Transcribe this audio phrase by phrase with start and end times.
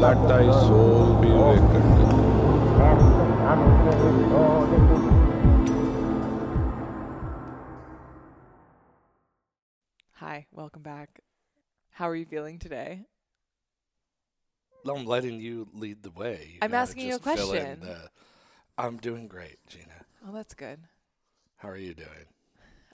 [0.00, 3.10] Let thy soul be reckoned.
[10.14, 11.20] Hi, welcome back.
[11.90, 13.02] How are you feeling today?
[14.88, 16.50] I'm letting you lead the way.
[16.52, 17.80] You I'm gotta asking you a just fill in question.
[17.80, 18.10] the-
[18.78, 20.04] I'm doing great, Jeana.
[20.26, 20.80] Oh, that's good.
[21.56, 22.26] How are you doing?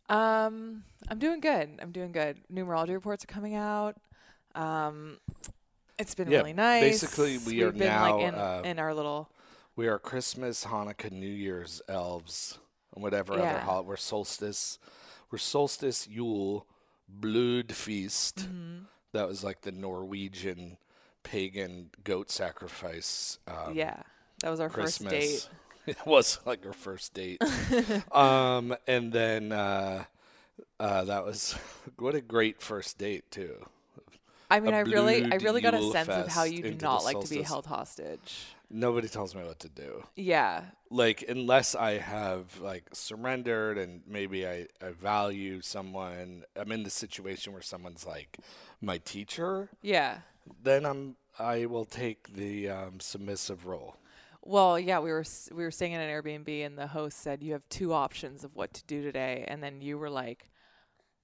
[0.09, 1.79] Um, I'm doing good.
[1.81, 2.39] I'm doing good.
[2.53, 3.97] Numerology reports are coming out.
[4.55, 5.19] Um,
[5.99, 6.83] it's been Yeah, really nice.
[6.83, 9.31] basically, we We've are been now, like in, uh, in our little
[9.75, 12.59] We are Christmas, Hanukkah, New Year's elves,
[12.95, 13.89] and whatever other holiday.
[13.89, 14.79] We're solstice.
[15.31, 16.67] We're solstice, Yule,
[17.09, 18.37] Blood Feast.
[18.37, 18.85] Mm-hmm.
[19.13, 20.79] That was like the Norwegian
[21.23, 23.39] pagan goat sacrifice.
[23.49, 24.03] Um, yeah.
[24.43, 25.13] That was our Christmas.
[25.13, 25.49] first date.
[25.99, 27.41] it was like our first date.
[28.13, 30.05] um, and then uh,
[30.81, 31.57] uh, that was
[31.99, 33.65] what a great first date too.
[34.51, 37.05] I mean, a I really, I really got a sense of how you do not
[37.05, 38.47] like to be held hostage.
[38.71, 40.05] Nobody tells me what to do.
[40.17, 40.65] Yeah.
[40.91, 46.45] Like unless I have like surrendered and maybe I, I value someone.
[46.57, 48.39] I'm in the situation where someone's like
[48.81, 49.69] my teacher.
[49.83, 50.19] Yeah.
[50.63, 53.97] Then I'm I will take the um, submissive role.
[54.49, 57.53] Well, yeah, we were we were staying in an Airbnb, and the host said you
[57.53, 60.51] have two options of what to do today, and then you were like,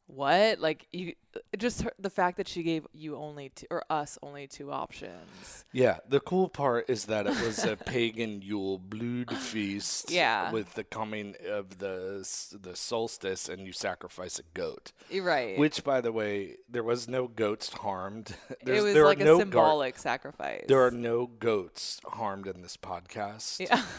[0.07, 1.15] "What?" Like you
[1.57, 5.65] just her- the fact that she gave you only two, or us only two options.
[5.73, 10.11] Yeah, the cool part is that it was a pagan Yule blood feast.
[10.11, 10.51] Yeah.
[10.53, 12.27] With the coming of the
[12.61, 14.93] the solstice, and you sacrifice a goat.
[15.13, 15.59] Right.
[15.59, 18.35] Which, by the way, there was no goats harmed.
[18.67, 20.65] it was there like a no gar- symbolic sacrifice.
[20.69, 23.61] there are no goats harmed in this podcast.
[23.61, 23.83] yeah.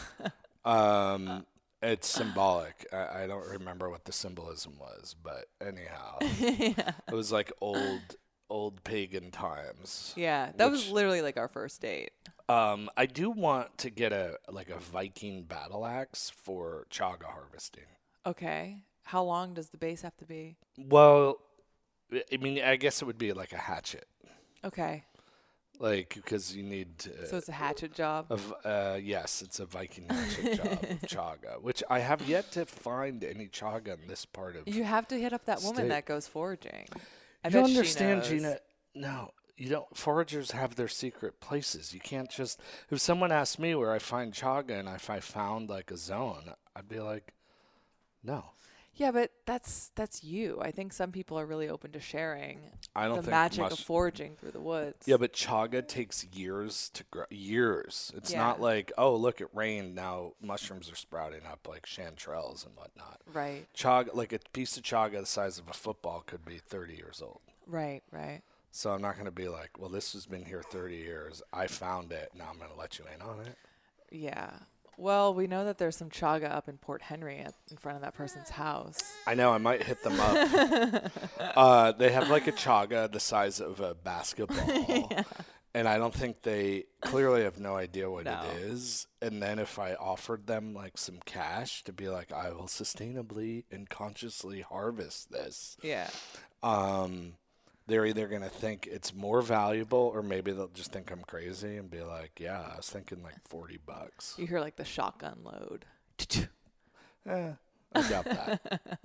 [0.66, 1.44] Um,
[1.84, 2.86] it's symbolic.
[2.92, 8.16] I, I don't remember what the symbolism was, but anyhow, it was like old
[8.50, 10.12] old pagan times.
[10.16, 12.10] yeah, that was literally like our first date.
[12.48, 17.84] Um, I do want to get a like a Viking battle axe for chaga harvesting.
[18.26, 18.82] Okay.
[19.04, 20.56] How long does the base have to be?
[20.78, 21.38] Well,
[22.12, 24.06] I mean, I guess it would be like a hatchet,
[24.64, 25.04] Okay.
[25.80, 26.98] Like because you need.
[26.98, 28.26] To, So it's a hatchet job.
[28.30, 33.24] of uh, yes, it's a Viking hatchet job chaga, which I have yet to find
[33.24, 34.68] any chaga in this part of.
[34.68, 36.86] You have to hit up that woman that goes foraging.
[37.44, 38.22] I you understand.
[38.22, 38.58] Jeana?
[38.94, 39.94] No, you don't.
[39.96, 41.92] Foragers have their secret places.
[41.92, 42.60] You can't just.
[42.90, 46.52] If someone asked me where I find chaga and if I found like a zone,
[46.76, 47.34] I'd be like,
[48.22, 48.44] no.
[48.96, 50.58] Yeah, but that's that's you.
[50.62, 52.60] I think some people are really open to sharing
[52.94, 55.06] I don't the think magic much- of foraging through the woods.
[55.06, 57.24] Yeah, but chaga takes years to grow.
[57.30, 58.12] Years.
[58.16, 59.94] It's not like, oh, look, it rained.
[59.94, 63.20] Now mushrooms are sprouting up like chanterelles and whatnot.
[63.32, 66.94] right, Chaga, like a piece of chaga the size of a football, could be 30
[66.94, 67.40] years old.
[67.66, 68.42] right, right.
[68.70, 71.42] So I'm not going to be like, well, this has been here 30 years.
[71.52, 72.30] I found it.
[72.36, 73.56] Now I'm going to let you in on it.
[74.10, 74.50] Yeah.
[74.96, 78.02] Well, we know that there's some chaga up in Port Henry at, in front of
[78.02, 78.98] that person's house.
[79.26, 79.52] I know.
[79.52, 81.12] I might hit them up.
[81.56, 85.10] uh, they have like a chaga the size of a basketball.
[85.76, 88.40] And I don't think they clearly have no idea what No.
[88.44, 89.08] it is.
[89.20, 93.64] And then if I offered them like some cash to be like, I will sustainably
[93.72, 96.08] and consciously harvest this, Yeah.
[96.62, 97.32] um,
[97.86, 101.76] they're either going to think it's more valuable or maybe they'll just think I'm crazy
[101.76, 104.34] and be like, yeah, I was thinking like 40 bucks.
[104.38, 105.84] You hear like the shotgun load.
[107.26, 107.52] Eh,
[107.94, 108.98] I doubt that.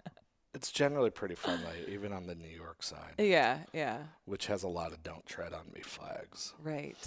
[0.54, 4.00] it's generally pretty friendly, even on the New York side, Yeah, yeah.
[4.26, 6.54] which has a lot of "Don't Tread on Me" flags.
[6.62, 6.98] Right.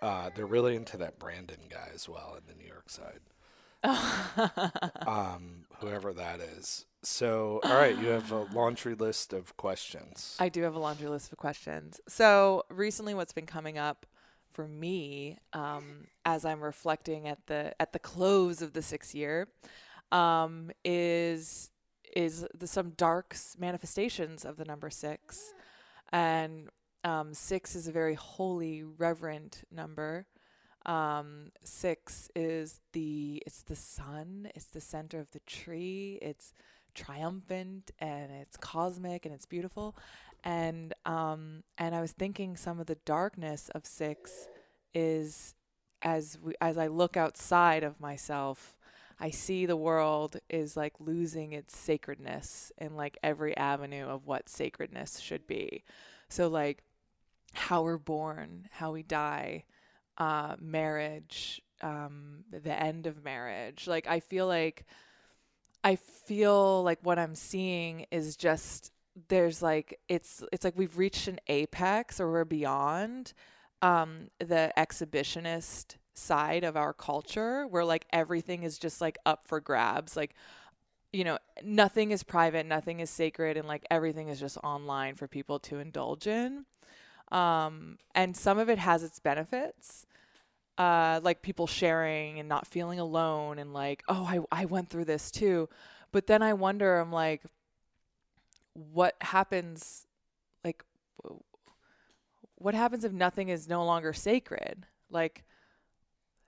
[0.00, 3.18] Uh, they're really into that Brandon guy as well in the New York side.
[5.06, 6.86] um, whoever that is.
[7.02, 10.36] So, all right, you have a laundry list of questions.
[10.38, 12.00] I do have a laundry list of questions.
[12.08, 14.04] So recently, what's been coming up
[14.52, 19.48] for me um, as I'm reflecting at the at the close of the sixth year
[20.12, 21.70] um, is
[22.14, 25.54] is the, some dark manifestations of the number six,
[26.12, 26.68] and
[27.04, 30.26] um, six is a very holy, reverent number.
[30.86, 34.50] Um, six is the it's the sun.
[34.54, 36.18] It's the center of the tree.
[36.20, 36.52] It's
[37.00, 39.96] triumphant and it's cosmic and it's beautiful.
[40.44, 44.48] And um and I was thinking some of the darkness of 6
[44.94, 45.54] is
[46.02, 48.76] as we, as I look outside of myself
[49.18, 54.48] I see the world is like losing its sacredness in like every avenue of what
[54.48, 55.84] sacredness should be.
[56.30, 56.82] So like
[57.52, 59.64] how we're born how we die
[60.16, 63.86] uh marriage um the end of marriage.
[63.86, 64.86] Like I feel like
[65.82, 68.92] I feel like what I'm seeing is just
[69.28, 73.32] there's like it's it's like we've reached an apex or we're beyond
[73.82, 79.60] um the exhibitionist side of our culture where like everything is just like up for
[79.60, 80.16] grabs.
[80.16, 80.34] Like
[81.12, 85.26] you know nothing is private nothing is sacred and like everything is just online for
[85.26, 86.66] people to indulge in.
[87.32, 90.06] Um and some of it has its benefits
[90.80, 95.04] uh like people sharing and not feeling alone and like oh I I went through
[95.04, 95.68] this too.
[96.10, 97.42] But then I wonder I'm like
[98.72, 100.06] what happens
[100.64, 100.82] like
[102.56, 104.86] what happens if nothing is no longer sacred?
[105.10, 105.44] Like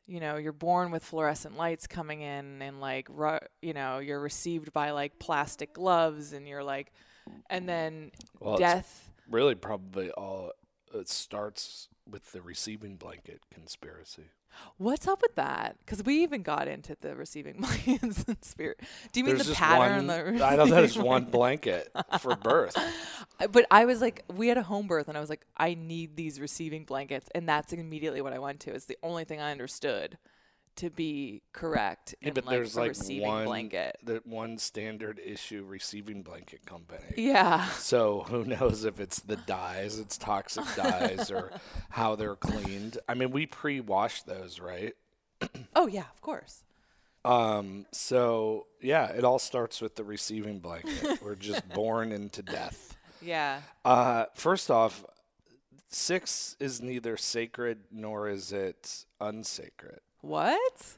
[0.06, 4.20] you know you're born with fluorescent lights coming in and like ru- you know you're
[4.20, 6.92] received by like plastic gloves and you're like
[7.50, 10.52] and then Well, death really probably all
[10.94, 14.24] it starts with the receiving blanket conspiracy.
[14.76, 18.78] what's up with that because we even got into the receiving blankets and spirit
[19.12, 20.36] do you mean the pattern one.
[20.36, 21.88] the I know receiving one blanket
[22.20, 22.76] for birth.
[23.50, 26.14] But I was like, we had a home birth, and I was like, I need
[26.14, 28.70] these receiving blankets, and that's immediately what I went to.
[28.72, 30.16] It's the only thing I understood
[30.76, 33.96] to be correct Yeah, but like there's a like receiving one blanket.
[34.02, 37.14] the one standard issue receiving blanket company.
[37.16, 41.50] Yeah, So who knows if it's the dyes, it's toxic dyes, or
[41.90, 42.98] how they're cleaned.
[43.08, 44.94] I mean, we pre-wash those, right?
[45.76, 46.62] Oh yeah, of course.
[47.24, 51.20] Um, so yeah, it all starts with the receiving blanket.
[51.22, 52.96] We're just born into death.
[53.20, 53.60] Yeah.
[53.84, 55.04] Uh, first off,
[55.88, 60.00] six is neither sacred nor is it unsacred.
[60.22, 60.96] What?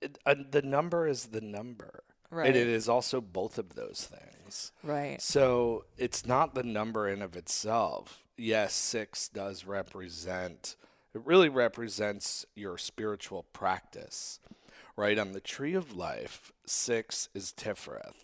[0.00, 2.02] It, uh, the number is the number.
[2.30, 2.48] Right.
[2.48, 4.72] And it is also both of those things.
[4.82, 5.20] Right.
[5.20, 8.24] So it's not the number in of itself.
[8.36, 10.76] Yes, six does represent,
[11.14, 14.40] it really represents your spiritual practice,
[14.96, 15.18] right?
[15.18, 18.14] On the tree of life, six is Tiferet.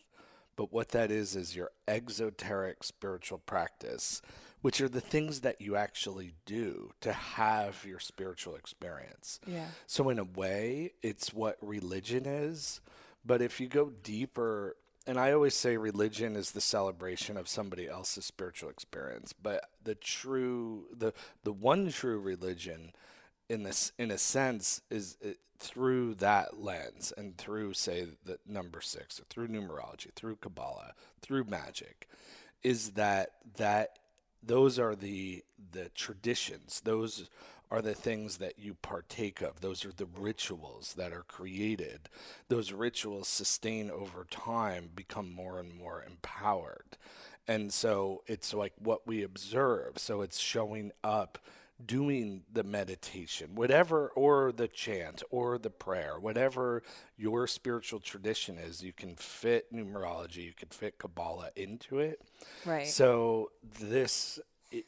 [0.56, 4.22] But what that is, is your exoteric spiritual practice,
[4.60, 9.40] which are the things that you actually do to have your spiritual experience.
[9.46, 9.66] Yeah.
[9.86, 12.80] So, in a way, it's what religion is.
[13.24, 14.76] But if you go deeper,
[15.06, 19.94] and I always say religion is the celebration of somebody else's spiritual experience, but the
[19.94, 21.12] true, the
[21.44, 22.92] the one true religion,
[23.48, 28.80] in this, in a sense, is it, through that lens and through, say, the number
[28.80, 32.08] six, or through numerology, through Kabbalah, through magic,
[32.62, 33.98] is that that
[34.42, 36.80] those are the the traditions.
[36.84, 37.28] Those
[37.70, 39.60] are the things that you partake of.
[39.60, 42.08] Those are the rituals that are created.
[42.48, 46.96] Those rituals sustain over time become more and more empowered.
[47.46, 49.98] And so it's like what we observe.
[49.98, 51.38] So it's showing up
[51.84, 56.82] doing the meditation whatever or the chant or the prayer whatever
[57.16, 62.20] your spiritual tradition is you can fit numerology you can fit kabbalah into it
[62.66, 62.88] Right.
[62.88, 64.40] so this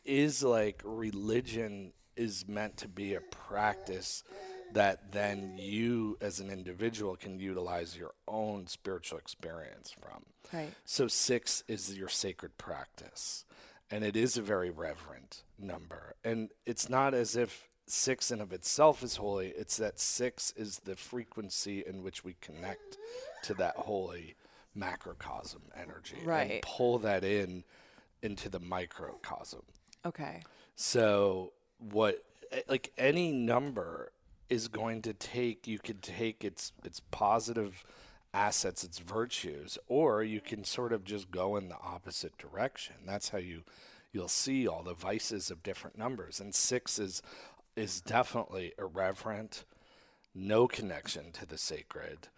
[0.04, 4.25] is like religion is meant to be a practice
[4.72, 10.25] that then you as an individual can utilize your own spiritual experience from.
[10.52, 10.70] right.
[10.84, 13.44] So 6 is your sacred practice
[13.90, 16.14] and it is a very reverent number.
[16.25, 20.81] And it's not as if 6 in of itself is holy, it's that 6 is
[20.84, 22.98] the frequency in which we connect
[23.44, 24.37] to that holy
[24.75, 26.50] macrocosm energy Right.
[26.50, 27.64] and pull that in
[28.22, 29.62] into the microcosm.
[30.06, 30.42] Okay.
[30.76, 32.23] So what
[32.68, 34.12] like any number
[34.49, 37.85] is going to take you can take its its positive
[38.32, 42.96] assets, its virtues, or you can sort of just go in the opposite direction.
[43.06, 43.62] That's how you
[44.12, 46.40] you'll see all the vices of different numbers.
[46.40, 47.22] And six is
[47.76, 49.64] is definitely irreverent,
[50.34, 52.28] no connection to the sacred,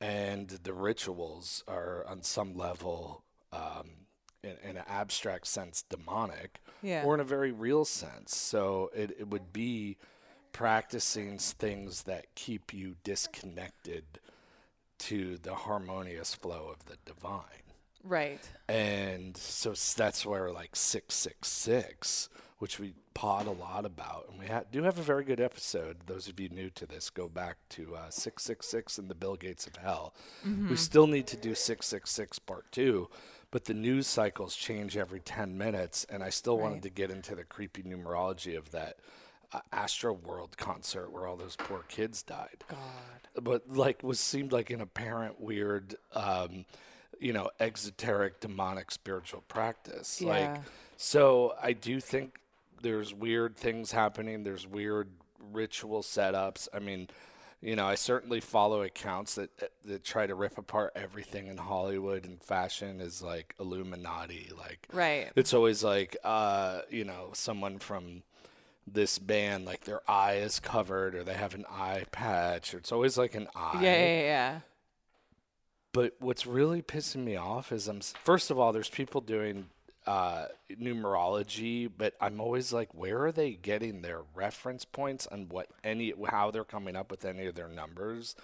[0.00, 3.90] and the rituals are on some level um,
[4.42, 7.04] in, in an abstract sense demonic Yeah.
[7.04, 8.34] or in a very real sense.
[8.34, 9.98] So it, it would be
[10.52, 14.04] practicing things that keep you disconnected
[14.98, 17.42] to the harmonious flow of the divine.
[18.04, 18.40] Right.
[18.68, 22.28] And so that's where like 666,
[22.58, 25.96] which we pod a lot about, and we ha- do have a very good episode.
[26.06, 29.66] Those of you new to this, go back to uh, 666 and the Bill Gates
[29.66, 30.14] of Hell.
[30.70, 33.08] We still need to do 666 part two,
[33.50, 37.34] but the news cycles change every 10 minutes, and I still wanted to get into
[37.34, 38.98] the creepy numerology of that
[39.52, 43.42] uh, Astro World concert where all those poor kids died God.
[43.42, 46.64] but like was seemed like an apparent weird um
[47.20, 50.28] you know exoteric demonic spiritual practice Yeah.
[50.54, 50.62] like
[50.96, 52.38] so i do think
[52.82, 55.08] there's weird things happening there's weird
[55.52, 57.08] ritual setups i mean
[57.60, 59.50] You know, I certainly follow accounts that
[59.84, 64.52] that try to rip apart everything in Hollywood and fashion is like Illuminati.
[64.56, 65.32] Like, Right.
[65.34, 68.22] it's always like, uh, you know, someone from
[68.94, 72.92] this band, like their eye is covered or they have an eye patch, or it's
[72.92, 73.80] always like an eye.
[73.82, 74.60] Yeah, yeah, yeah.
[75.92, 79.68] But what's really pissing me off is I'm first of all, there's people doing
[80.06, 85.68] uh, numerology, but I'm always like, where are they getting their reference points on what
[85.84, 88.36] any how they're coming up with any of their numbers?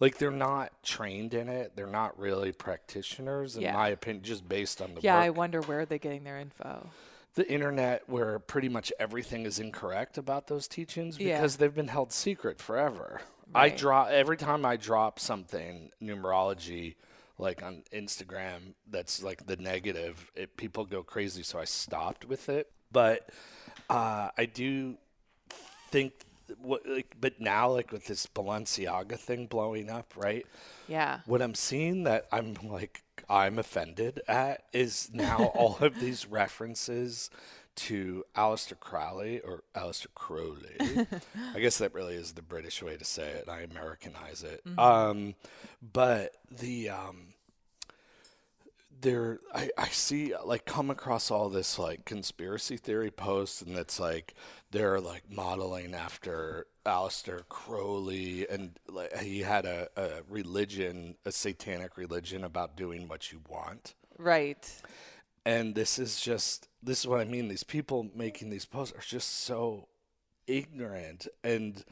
[0.00, 1.72] Like they're not trained in it.
[1.76, 3.72] They're not really practitioners, in Yeah.
[3.74, 6.90] my opinion, just based on the Yeah, I wonder where they're getting their info.
[7.34, 11.36] The internet where pretty much everything is incorrect about those teachings Yeah.
[11.36, 13.20] because they've been held secret forever.
[13.54, 13.76] I Right.
[13.76, 16.96] drop every time I drop something numerology
[17.38, 22.48] like on Instagram that's like the negative, it, people go crazy so I stopped with
[22.48, 22.70] it.
[22.92, 23.28] But
[23.90, 24.96] uh, I do
[25.90, 26.12] think
[26.58, 30.46] what like but now like with this Balenciaga thing blowing up, right?
[30.88, 31.20] Yeah.
[31.26, 37.30] What I'm seeing that I'm like I'm offended at is now all of these references
[37.76, 41.06] to Aleister Crowley or Aleister Crowley.
[41.54, 43.48] I guess that really is the British way to say it.
[43.48, 44.62] I Americanize it.
[44.78, 45.34] Um,
[45.80, 47.34] but the um,
[49.04, 54.00] there I, I see like come across all this like conspiracy theory posts and it's
[54.00, 54.34] like
[54.74, 61.96] they're like modeling after Aleister Crowley and like he had a, a religion a satanic
[61.96, 63.94] religion about doing what you want.
[64.18, 64.70] Right.
[65.46, 69.02] and this is just this is what I mean these people making these posts are
[69.02, 69.88] just so
[70.46, 71.84] ignorant and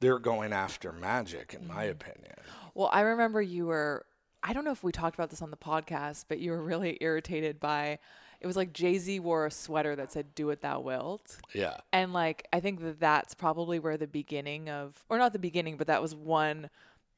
[0.00, 1.92] they're going after magic in my mm-hmm.
[1.92, 2.34] opinion.
[2.74, 4.04] Well, I remember you were,
[4.42, 6.98] I don't know if we talked about this on the podcast, but you were really
[7.00, 7.98] irritated by,
[8.40, 11.36] it was like Jay Z wore a sweater that said, Do What Thou Wilt.
[11.52, 15.38] yeah And like, I think that that's probably where the beginning of, or not the
[15.38, 16.70] beginning, but that was one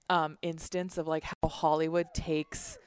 [0.09, 2.79] um, instance of like how Hollywood takes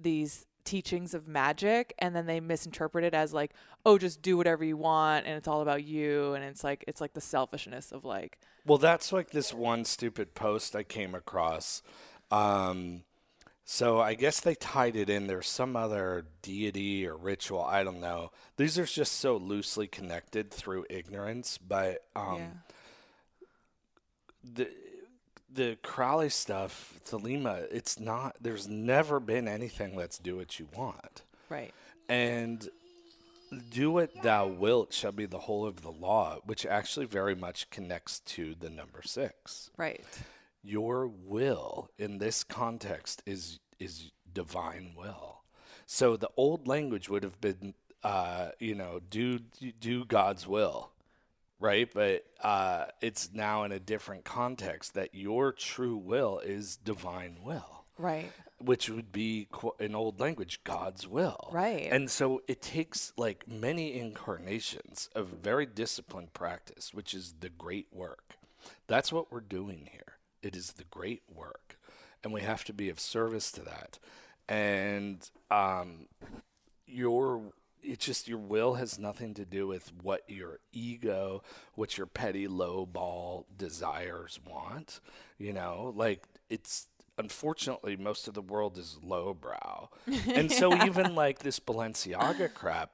[0.00, 3.52] these teachings of magic and then they misinterpret it as like,
[3.86, 6.34] oh, just do whatever you want and it's all about you.
[6.34, 10.34] And it's like, it's like the selfishness of like, Well, that's like this one stupid
[10.34, 11.82] post I came across.
[12.30, 13.02] Um,
[13.70, 15.26] so I guess they tied it in.
[15.26, 17.62] There's some other deity or ritual.
[17.62, 18.30] I don't know.
[18.56, 21.58] These are just so loosely connected through ignorance.
[21.58, 22.46] But um, yeah.
[24.54, 24.68] the
[25.52, 28.36] the Crowley stuff, Thelema, it's not.
[28.40, 29.94] There's never been anything.
[29.94, 31.20] Let's do what you want.
[31.50, 31.74] Right.
[32.08, 32.66] And
[33.70, 37.68] do what thou wilt shall be the whole of the law, which actually very much
[37.68, 39.70] connects to the number six.
[39.76, 40.06] Right.
[40.68, 45.42] Your will in this context is is divine will.
[45.86, 47.72] So the old language would have been,
[48.04, 49.38] uh, you know, do
[49.80, 50.90] do God's will,
[51.58, 51.88] right?
[51.92, 57.84] But uh, it's now in a different context that your true will is divine will
[57.96, 58.30] Right.
[58.58, 59.48] which would be
[59.80, 61.48] in old language God's will.
[61.50, 61.88] Right.
[61.90, 67.88] And so it takes like many incarnations of very disciplined practice, which is the great
[67.92, 68.36] work.
[68.86, 70.17] That's what we're doing here.
[70.42, 71.78] It is the great work.
[72.24, 73.98] And we have to be of service to that.
[74.48, 76.06] And um,
[76.86, 77.52] your
[77.82, 81.42] it's just your will has nothing to do with what your ego,
[81.74, 85.00] what your petty low ball desires want.
[85.38, 89.90] You know, like it's unfortunately most of the world is lowbrow.
[90.28, 92.90] And so even like this Balenciaga crap,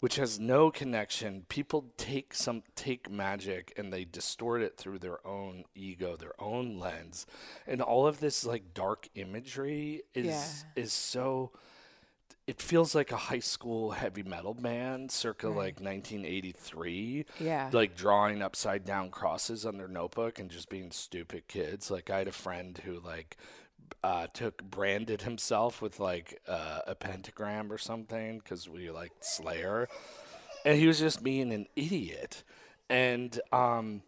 [0.00, 5.24] which has no connection, people take some take magic and they distort it through their
[5.26, 7.26] own ego, their own lens.
[7.66, 10.82] And all of this like dark imagery is Yeah.
[10.82, 11.52] is so
[12.46, 15.56] it feels like a high school heavy metal band circa Right.
[15.56, 17.70] like 1983 Yeah.
[17.72, 22.18] like drawing upside down crosses on their notebook and just being stupid kids like i
[22.18, 23.36] had a friend who like
[24.02, 29.88] uh, took branded himself with like uh, a pentagram or something because we like slayer.
[30.64, 32.42] And he was just being an idiot.
[32.88, 34.02] And um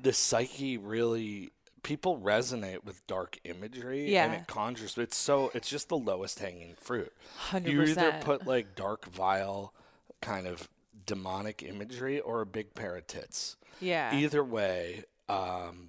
[0.00, 1.50] the psyche really
[1.82, 4.24] people resonate with dark imagery yeah.
[4.24, 7.12] and it conjures it's so it's just the lowest hanging fruit.
[7.36, 9.72] Hundred you either put like dark vile
[10.20, 10.68] kind of
[11.06, 13.56] demonic imagery or a big pair of tits.
[13.80, 14.14] Yeah.
[14.14, 15.88] either way um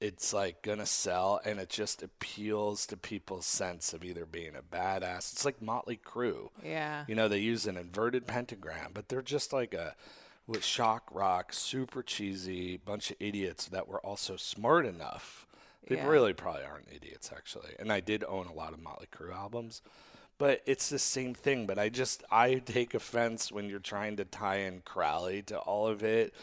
[0.00, 4.62] it's like gonna sell and it just appeals to people's sense of either being a
[4.76, 7.04] badass it's like motley crue yeah.
[7.08, 9.94] you know they use an inverted pentagram but they're just like a
[10.46, 15.46] with shock rock super cheesy bunch of idiots that were also smart enough
[15.88, 16.06] they Yeah.
[16.08, 19.80] really probably aren't idiots actually and i did own a lot of motley crue albums
[20.38, 21.64] But it's the same thing.
[21.66, 25.86] But I just I take offense when you're trying to tie in Crowley to all
[25.86, 26.34] of it,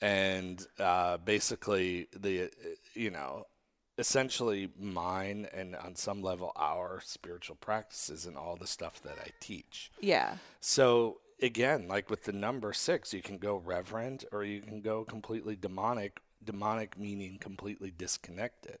[0.00, 2.50] and uh, basically the
[2.94, 3.46] you know
[3.98, 9.28] essentially mine and on some level our spiritual practices and all the stuff that I
[9.40, 9.92] teach.
[10.00, 10.36] Yeah.
[10.60, 15.04] So again, like with the number six, you can go reverent or you can go
[15.04, 16.18] completely demonic.
[16.42, 18.78] Demonic meaning completely disconnected.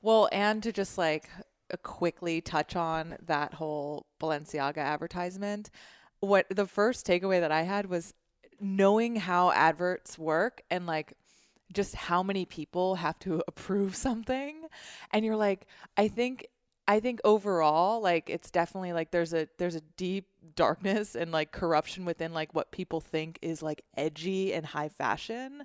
[0.00, 1.28] Well, and to just like
[1.70, 5.70] uh, quickly touch on that whole Balenciaga advertisement,
[6.20, 8.14] what the first takeaway that I had was
[8.60, 11.14] knowing how adverts work and like
[11.72, 14.62] just how many people have to approve something.
[15.12, 16.46] And you're like i think
[16.86, 21.52] i think overall like it's definitely like there's a there's a deep darkness and like
[21.52, 25.64] corruption within like what people think is like edgy and high fashion.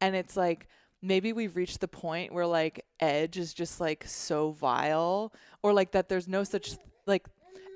[0.00, 0.68] And it's like
[1.02, 5.32] maybe we've reached the point where like edge is just like so vile
[5.62, 6.72] or like that there's no such
[7.06, 7.26] like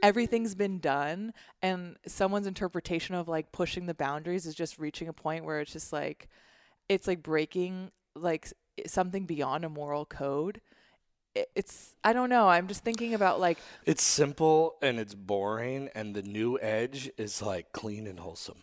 [0.03, 1.33] everything's been done
[1.63, 5.73] and someone's interpretation of like pushing the boundaries is just reaching a point where it's
[5.73, 6.29] just like
[6.89, 8.53] it's like breaking like
[8.87, 10.61] something beyond a moral code.
[11.55, 12.49] It's i don't know.
[12.49, 17.43] I'm just thinking about like it's simple and it's boring and the new edge is
[17.43, 18.63] like clean and wholesome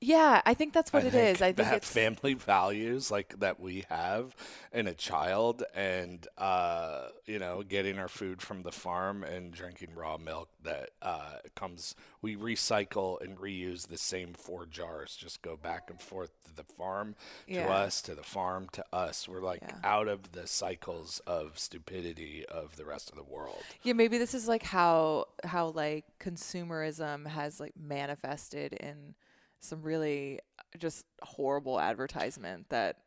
[0.00, 1.40] yeah, I think that's what I it is.
[1.42, 4.36] I think that it's family values like that we have
[4.72, 9.94] in a child, and uh, you know, getting our food from the farm and drinking
[9.94, 11.94] raw milk that uh, comes.
[12.20, 15.16] We recycle and reuse the same four jars.
[15.16, 17.14] Just go back and forth to the farm
[17.52, 17.68] to Yeah.
[17.70, 19.28] us, to the farm to us.
[19.28, 19.76] We're like Yeah.
[19.82, 23.76] out of the cycles of stupidity of the rest of the world.
[23.82, 29.14] Yeah, maybe this is like how how like consumerism has like manifested in
[29.60, 32.98] some really uh, just horrible advertisement that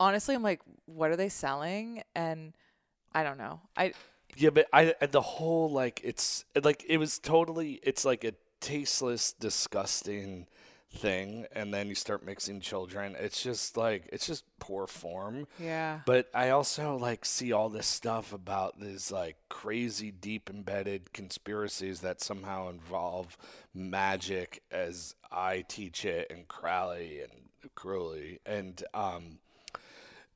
[0.00, 2.52] honestly I'm like what are they selling and
[3.12, 3.60] I don't know.
[3.76, 3.92] I
[4.36, 8.34] Yeah, but I I- the whole like it's like it was totally it's like a
[8.60, 10.46] tasteless, disgusting
[10.94, 13.16] thing, and then you start mixing children.
[13.18, 15.46] It's just like it's just poor form.
[15.58, 16.00] yeah.
[16.06, 22.00] But I also like see all this stuff about these like crazy deep embedded conspiracies
[22.00, 23.36] that somehow involve
[23.74, 29.38] magic as I teach it and Crowley and Crowley and um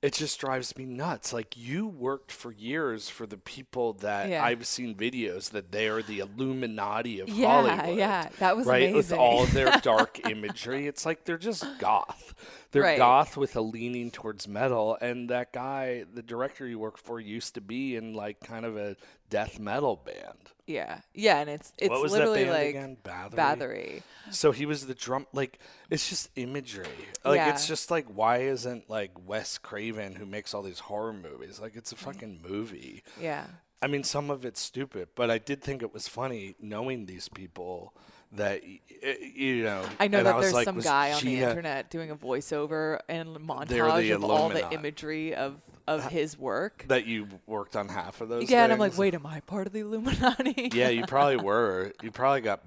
[0.01, 1.33] it just drives me nuts.
[1.33, 4.45] Like you worked for years for the people that Yeah.
[4.45, 7.99] I've seen videos that they are the Illuminati of Yeah, Hollywood.
[7.99, 10.87] yeah, that was right with all their dark imagery.
[10.87, 12.35] It's like they're just goth.
[12.71, 12.99] They're Right.
[12.99, 14.99] goth with a leaning towards metal.
[15.01, 18.77] And that guy, the director you work for, used to be in like kind of
[18.77, 18.97] a
[19.31, 20.53] death metal band.
[20.67, 21.01] Yeah.
[21.15, 22.97] Yeah, and it's it's what was that literally band like again?
[23.03, 23.35] Bathory.
[23.35, 24.03] Bathory.
[24.31, 25.27] So he was the drum.
[25.33, 26.87] Like it's just imagery.
[27.25, 31.59] Like it's just like why isn't like Wes Craven who makes all these horror movies?
[31.59, 32.05] Like it's a mm-hmm.
[32.05, 33.03] fucking movie.
[33.21, 33.47] Yeah.
[33.81, 37.29] I mean, some of it's stupid, but I did think it was funny knowing these
[37.29, 37.95] people
[38.33, 39.85] that y- eh, you know.
[39.99, 43.41] I know that there's like, some guy on the internet doing a voiceover and the
[43.41, 46.85] montage of all the imagery of of his work.
[46.89, 48.51] that you worked on half of those.
[48.51, 50.71] Yeah, and I'm like, wait, am I part of the Illuminati?
[50.75, 51.93] Yeah, you probably were.
[52.03, 52.61] You probably got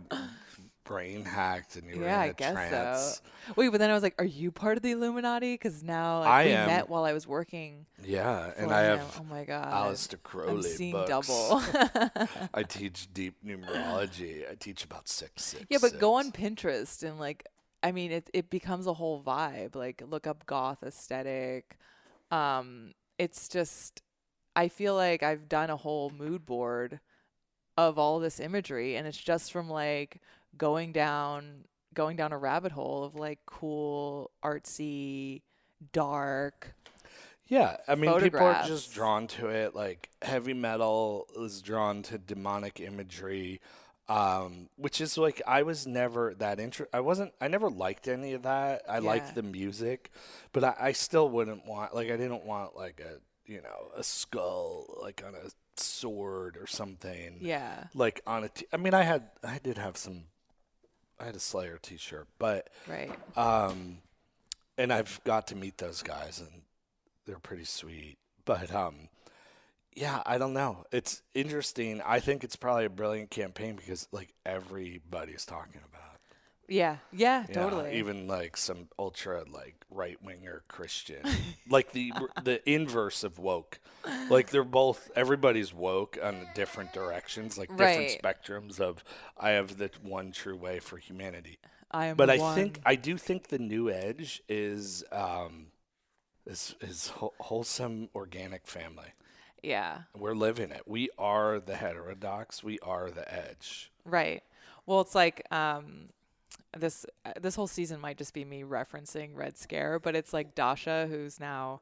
[0.84, 3.22] brain hacked and you were yeah, in I a guess trance.
[3.48, 3.54] so.
[3.56, 5.54] Wait, but then I was like, are you part of the Illuminati?
[5.54, 6.68] Because now like, I we am.
[6.68, 7.86] met while I was working.
[8.04, 11.10] Yeah, and I have oh my god, Aleister Crowley I'm seeing books.
[11.10, 11.62] double.
[12.54, 14.50] I teach deep numerology.
[14.50, 15.44] I teach about six.
[15.44, 17.46] six yeah, but go on Pinterest and like,
[17.84, 19.76] I mean, it it becomes a whole vibe.
[19.76, 21.78] Like, look up goth aesthetic.
[22.32, 24.02] Um, it's just,
[24.56, 27.00] I feel like I've done a whole mood board
[27.78, 30.22] of all this imagery, and it's just from like
[30.58, 35.42] going down going down a rabbit hole of like cool artsy
[35.94, 36.76] dark
[37.48, 39.76] Yeah, I mean, people are just drawn to it.
[39.76, 43.60] Like heavy metal is drawn to demonic imagery,
[44.08, 46.88] um, which is like I was never that inter.
[46.94, 47.34] I wasn't.
[47.42, 48.84] I never liked any of that.
[48.88, 49.00] I Yeah.
[49.00, 50.12] liked the music,
[50.54, 51.94] but I, I still wouldn't want.
[51.94, 53.20] Like I didn't want like a
[53.52, 57.42] you know a skull like on a sword or something.
[57.42, 58.50] yeah Like on a.
[58.50, 59.30] T- I mean, I had.
[59.44, 60.26] I did have some.
[61.22, 63.98] I had a Slayer T-shirt, but right um,
[64.78, 66.64] and I've got to meet those guys, and
[67.26, 68.18] they're pretty sweet.
[68.44, 69.10] But um,
[69.96, 70.84] yeah, I don't know.
[70.92, 72.02] It's interesting.
[72.02, 76.11] I think it's probably a brilliant campaign because like everybody's talking about.
[76.72, 76.76] It.
[76.76, 81.24] yeah yeah Yeah, totally Even like some ultra like right winger Christian,
[81.70, 83.80] like the the inverse of woke.
[84.30, 88.22] Like they're both everybody's woke on different directions, like different Right.
[88.22, 89.04] spectrums of
[89.38, 91.60] I have the one true way for humanity.
[91.92, 95.68] i am But I think I do think the new edge is um
[96.46, 97.08] is is
[97.40, 99.14] wholesome organic family.
[99.64, 100.04] Yeah.
[100.16, 100.84] We're living it.
[100.88, 102.64] We are the heterodox.
[102.64, 103.92] We are the edge.
[104.06, 104.44] Right.
[104.86, 106.10] Well, it's like um,
[106.78, 110.56] this uh, this whole season might just be me referencing Red Scare, but it's like
[110.56, 111.82] Dasha, who's now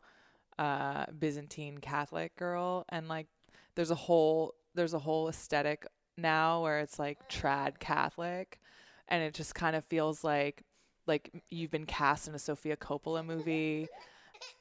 [0.57, 3.27] uh, Byzantine Catholic girl, and like
[3.75, 5.85] there's a whole there's a whole aesthetic
[6.17, 8.59] now where it's like trad Catholic,
[9.07, 10.63] and it just kind of feels like
[11.07, 13.87] like you've been cast in a Sofia Coppola movie,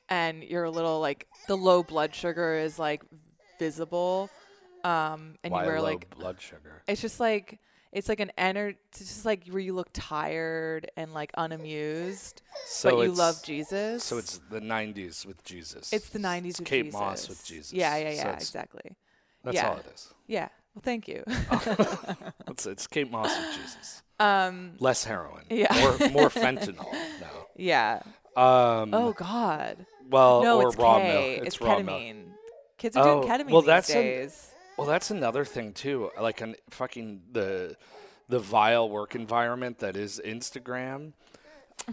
[0.09, 3.03] and you're a little like the low blood sugar is like
[3.59, 4.31] visible,
[4.85, 6.83] um, and Why you wear low like blood sugar?
[6.87, 7.59] it's just like
[7.99, 12.91] it's like an energy it's just like where you look tired and like unamused So
[12.97, 15.93] but you love jesus So it's the '90s with Jesus.
[15.93, 17.73] it's the 90s It's with Kate jesus Moss with Jesus.
[17.73, 18.97] yeah yeah yeah it's- exactly
[19.45, 19.69] That's yeah.
[19.71, 20.13] all it is.
[20.27, 21.23] yeah well thank you
[22.49, 24.03] It's, it's Kate Moss with Jesus.
[24.19, 25.45] um Less heroin.
[25.51, 25.73] Yeah.
[25.81, 26.87] More, more fentanyl.
[27.57, 28.01] yeah
[28.37, 28.43] No.
[28.43, 31.09] Um, oh god well, no or it's raw K.
[31.37, 31.47] milk.
[31.47, 32.01] it's, raw milk.
[32.01, 32.25] ketamine
[32.79, 36.11] kids are doing Oh, ketamine well, these that's an- days Well, that's another thing too.
[36.19, 37.77] Like an fucking the
[38.29, 41.15] the vile work environment that is Instagram.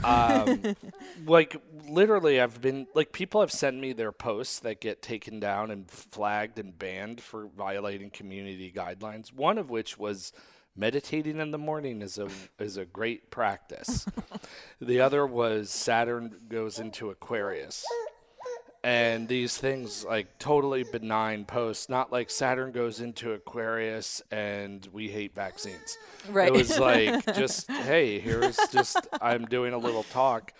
[0.03, 0.75] Um,
[1.25, 5.71] like literally, I've been like people have sent me their posts that get taken down
[5.71, 9.33] and flagged and banned for violating community guidelines.
[9.33, 10.31] One of which was
[10.75, 12.27] meditating in the morning is a
[12.59, 14.05] is a great practice.
[14.79, 17.83] the other was Saturn goes into Aquarius
[18.85, 25.07] and these things like totally benign posts not like saturn goes into aquarius and we
[25.09, 25.97] hate vaccines
[26.29, 26.47] Right.
[26.49, 30.53] it was like just hey here's just i'm doing a little talk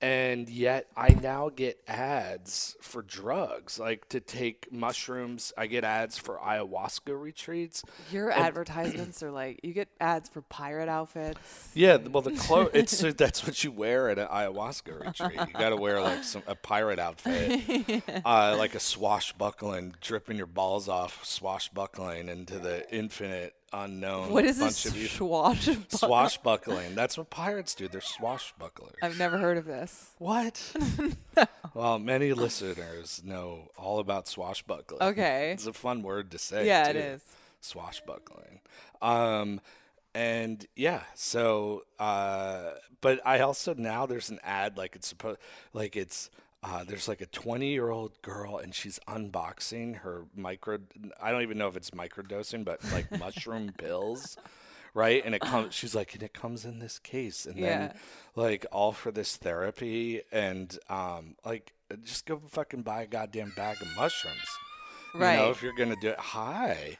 [0.00, 5.52] and yet i now get ads for drugs like to take mushrooms.
[5.56, 7.82] I get ads for ayahuasca retreats.
[8.10, 11.70] Your advertisements are like you get ads for pirate outfits.
[11.74, 15.40] Yeah, well, the clothes, it's uh, that's what you wear at an ayahuasca retreat.
[15.48, 20.46] You got to wear like some a pirate outfit, uh, like a swashbuckling, dripping your
[20.46, 24.30] balls off, swashbuckling into the infinite unknown.
[24.30, 26.94] what is bunch this of you- swash swashbuckling?
[26.94, 27.88] That's what pirates do.
[27.88, 28.94] They're swashbucklers.
[29.02, 30.74] i've never heard of this what?
[31.74, 35.02] well, many listeners know all about swashbuckling.
[35.02, 35.50] Okay.
[35.54, 36.66] it's a fun word to say.
[36.66, 37.22] yeah it too is
[37.60, 38.60] swashbuckling.
[39.02, 39.60] Um,
[40.14, 45.38] and yeah, so uh, but I also now there's an ad like it's supposed
[45.72, 46.30] like it's
[46.66, 50.78] uh, there's like a 20 year old girl and she's unboxing her micro.
[51.22, 54.38] I don't even know if it's microdosing, but like mushroom pills.
[54.94, 55.74] Right, and it comes.
[55.74, 57.64] She's like, and it comes in this case, and Yeah.
[57.64, 57.92] then
[58.34, 63.82] like all for this therapy, and um, like just go fucking buy a goddamn bag
[63.82, 64.60] of mushrooms.
[65.18, 66.98] You know, if you're gonna do it, hi.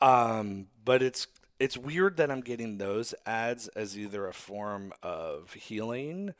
[0.00, 1.26] Um, but it's
[1.58, 6.34] it's weird that I'm getting those ads as either a form of healing,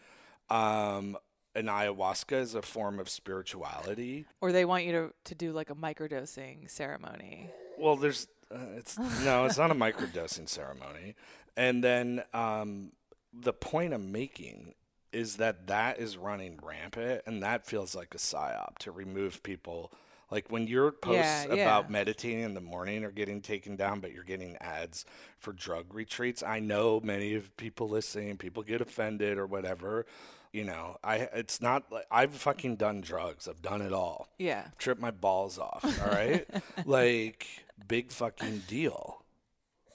[0.51, 1.17] um,
[1.55, 4.27] and ayahuasca is a form of spirituality.
[4.41, 8.99] or they want you to, to do like a microdosing ceremony Well, there's uh, it's
[9.25, 11.15] no, it's not a microdosing ceremony,
[11.57, 12.93] and then um,
[13.33, 14.75] the point I'm making
[15.13, 19.93] is that that is running rampant, and that feels like a psyop to remove people.
[20.31, 21.63] Like when your posts Yeah, yeah.
[21.63, 25.05] about meditating in the morning are getting taken down, but you're getting ads
[25.39, 26.43] for drug retreats.
[26.45, 30.07] I know many of people listening, people get offended or whatever.
[30.53, 33.47] You know, I it's not like I've fucking done drugs.
[33.47, 35.85] I've done it all yeah trip my balls off.
[36.03, 36.45] All right,
[36.85, 37.47] like
[37.87, 39.23] big fucking deal.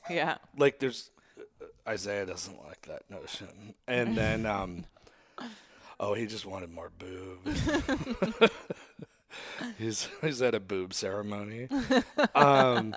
[0.10, 1.12] yeah Like there's
[1.88, 4.86] Isaiah doesn't like that notion, and then um,
[6.00, 8.50] oh, he just wanted more boob.
[9.78, 11.68] he's he's at a boob ceremony,
[12.34, 12.96] um,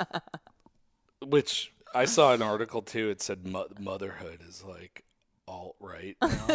[1.27, 3.09] which I saw an article too.
[3.11, 5.05] It said mo- motherhood is like
[5.49, 6.47] alt right now.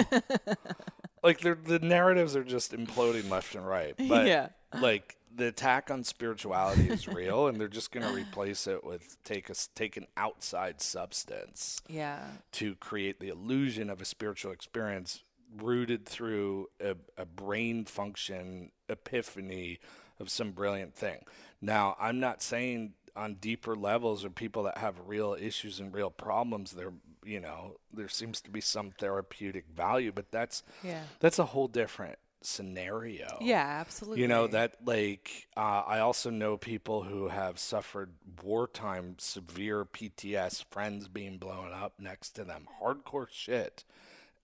[1.23, 3.95] like the narratives are just imploding left and right.
[4.07, 4.49] But Yeah.
[4.79, 9.17] like the attack on spirituality is real, and they're just going to replace it with
[9.23, 12.19] take a take an outside substance yeah
[12.51, 15.23] to create the illusion of a spiritual experience
[15.57, 19.79] rooted through a, a brain function epiphany
[20.19, 21.19] of some brilliant thing.
[21.61, 26.09] Now, I'm not saying on deeper levels or people that have real issues and real
[26.09, 26.93] problems there
[27.25, 31.03] you know there seems to be some therapeutic value but that's Yeah.
[31.19, 34.21] that's a whole different scenario Yeah, absolutely.
[34.21, 38.11] you know that like uh, I also know people who have suffered
[38.43, 43.85] wartime severe PTS, friends being blown up next to them, hardcore shit,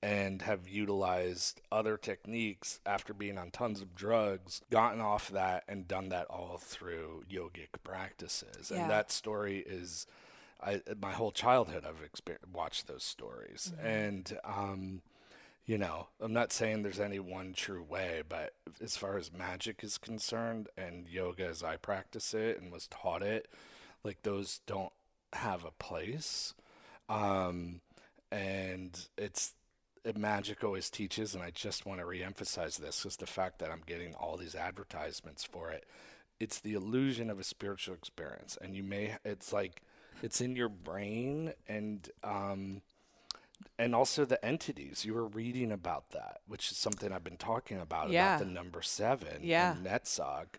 [0.02, 5.88] and have utilized other techniques after being on tons of drugs, gotten off that, and
[5.88, 8.72] done that all through yogic practices.
[8.74, 8.82] Yeah.
[8.84, 10.08] And that story is.
[10.62, 15.02] I, my whole childhood, I've exper- watched those stories, and um,
[15.66, 19.84] you know, I'm not saying there's any one true way, but as far as magic
[19.84, 23.48] is concerned and yoga as I practice it and was taught it,
[24.04, 24.92] like those don't
[25.34, 26.56] have a place.
[27.08, 27.82] Um,
[28.32, 29.54] and it's
[30.04, 33.70] it, magic always teaches, and I just want to reemphasize this is the fact that
[33.70, 35.86] I'm getting all these advertisements for it.
[36.40, 39.84] It's the illusion of a spiritual experience, and you may it's like
[40.22, 42.82] it's in your brain and um,
[43.78, 45.04] and also the entities.
[45.06, 48.36] You were reading about that, which is something I've been talking about Yeah.
[48.36, 49.76] about the number seven Yeah.
[49.78, 50.56] in Netzach.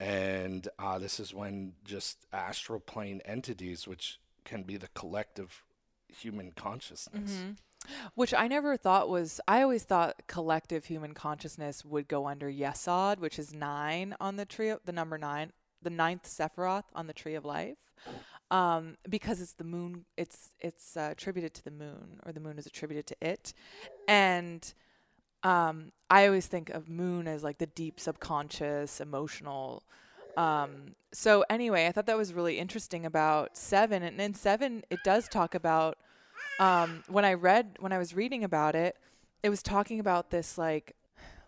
[0.00, 5.62] And uh, this is when just astral plane entities, which can be the collective
[6.08, 7.44] human consciousness.
[8.14, 9.40] Which I never thought was.
[9.46, 14.44] I always thought collective human consciousness would go under Yesod, which is nine on the
[14.44, 17.76] tree, of, the number nine, the ninth Sephiroth on the tree of life,
[18.52, 20.04] um, because it's the moon.
[20.16, 23.54] It's it's uh, attributed to the moon, or the moon is attributed to it,
[24.06, 24.72] and
[25.42, 29.82] um, I always think of moon as like the deep subconscious, emotional.
[30.36, 35.00] Um, so anyway, I thought that was really interesting about seven, and in seven it
[35.02, 35.96] does talk about
[36.60, 38.98] um, when I read when I was reading about it,
[39.42, 40.94] it was talking about this like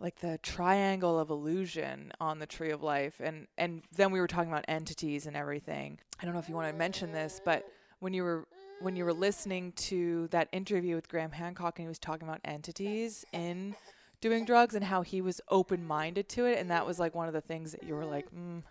[0.00, 4.26] like the triangle of illusion on the tree of life and and then we were
[4.26, 5.98] talking about entities and everything.
[6.20, 7.66] I don't know if you want to mention this, but
[8.00, 8.46] when you were
[8.80, 12.40] when you were listening to that interview with Graham Hancock and he was talking about
[12.44, 13.74] entities in
[14.20, 17.34] doing drugs and how he was open-minded to it and that was like one of
[17.34, 18.62] the things that you were like, mm,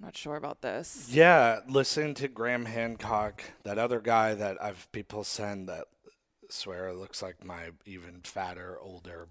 [0.00, 1.08] I'm not sure about this.
[1.10, 5.84] Yeah, listen to Graham Hancock, that other guy that I've people send that
[6.52, 9.26] swear it looks like my even fatter, older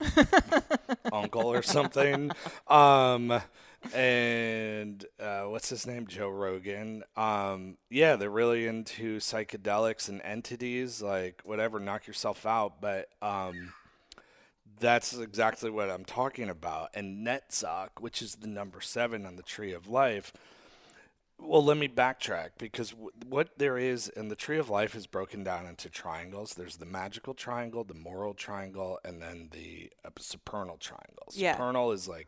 [1.13, 2.32] uncle or something.
[2.67, 3.41] Um,
[3.93, 6.08] and uh, what's his name?
[6.08, 7.03] Joe Rogan.
[7.15, 12.82] Um, yeah, they're really into psychedelics and entities, like whatever, knock yourself out.
[12.82, 13.73] But um,
[14.79, 16.89] that's exactly what I'm talking about.
[16.93, 20.34] And Netzach, which is the number seven on the Tree of Life.
[21.41, 25.08] Well, let me backtrack because w- what there is in the Tree of Life is
[25.08, 26.54] broken down into triangles.
[26.54, 31.28] There's the magical triangle, the moral triangle, and then the uh, supernal triangle.
[31.32, 31.54] Yeah.
[31.54, 32.28] Supernal is like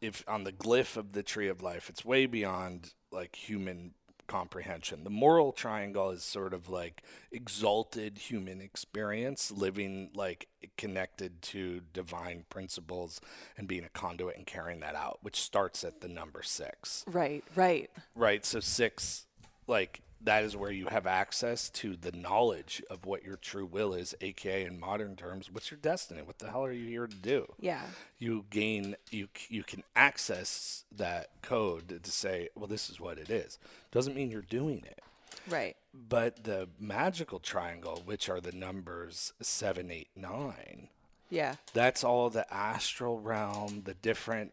[0.00, 3.92] if on the glyph of the Tree of Life, it's way beyond like human
[4.26, 5.04] comprehension.
[5.04, 12.44] The moral triangle is sort of like exalted human experience, living like connected to divine
[12.50, 13.20] principles
[13.56, 17.44] and being a conduit and carrying that out, which starts at the number six Right,
[17.54, 17.90] right.
[18.14, 18.44] right?
[18.44, 19.26] So six,
[19.66, 23.94] like that is where you have access to the knowledge of what your true will
[23.94, 26.22] is, aka in modern terms, what's your destiny?
[26.22, 27.46] What the hell are you here to do?
[27.60, 27.82] Yeah.
[28.18, 33.30] You gain, you you can access that code to say, well, this is what it
[33.30, 33.58] is.
[33.92, 35.00] Doesn't mean you're doing it.
[35.48, 35.76] Right.
[35.94, 40.88] But the magical triangle, which are the numbers seven, eight, nine,
[41.30, 41.56] Yeah.
[41.72, 44.52] that's all the astral realm, the different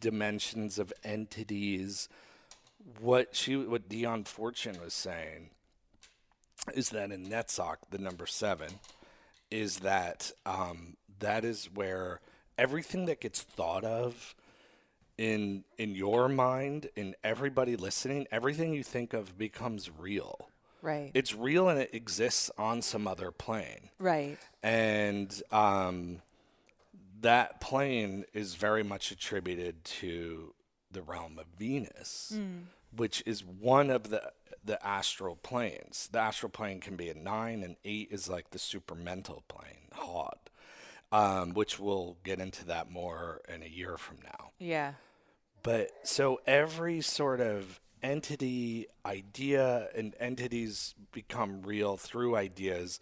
[0.00, 2.08] dimensions of entities.
[3.00, 5.50] What she, what Dion Fortune was saying,
[6.74, 8.70] is that in Netzach, the number seven,
[9.50, 12.20] is that um, that is where
[12.58, 14.34] everything that gets thought of
[15.18, 20.48] in in your mind, in everybody listening, everything you think of becomes real.
[20.82, 21.10] Right.
[21.12, 24.38] It's real and it exists on some other plane right.
[24.62, 26.22] and um,
[27.20, 30.54] that plane is very much attributed to
[30.90, 32.38] the realm of Venus,
[32.94, 34.32] which is one of the
[34.64, 36.08] the astral planes.
[36.12, 40.38] The astral plane can be a nine, and eight is like the supramental plane, Hod,
[41.12, 44.50] um, which we'll get into that more in a year from now.
[44.58, 44.94] Yeah.
[45.62, 53.00] But so every sort of entity, idea, and entities become real through ideas,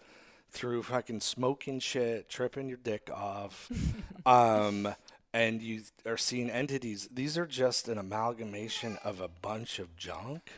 [0.51, 3.71] through fucking smoking shit, tripping your dick off.
[4.27, 4.89] um,
[5.33, 7.09] and you are seeing entities.
[7.13, 10.51] These are just an amalgamation of a bunch of junk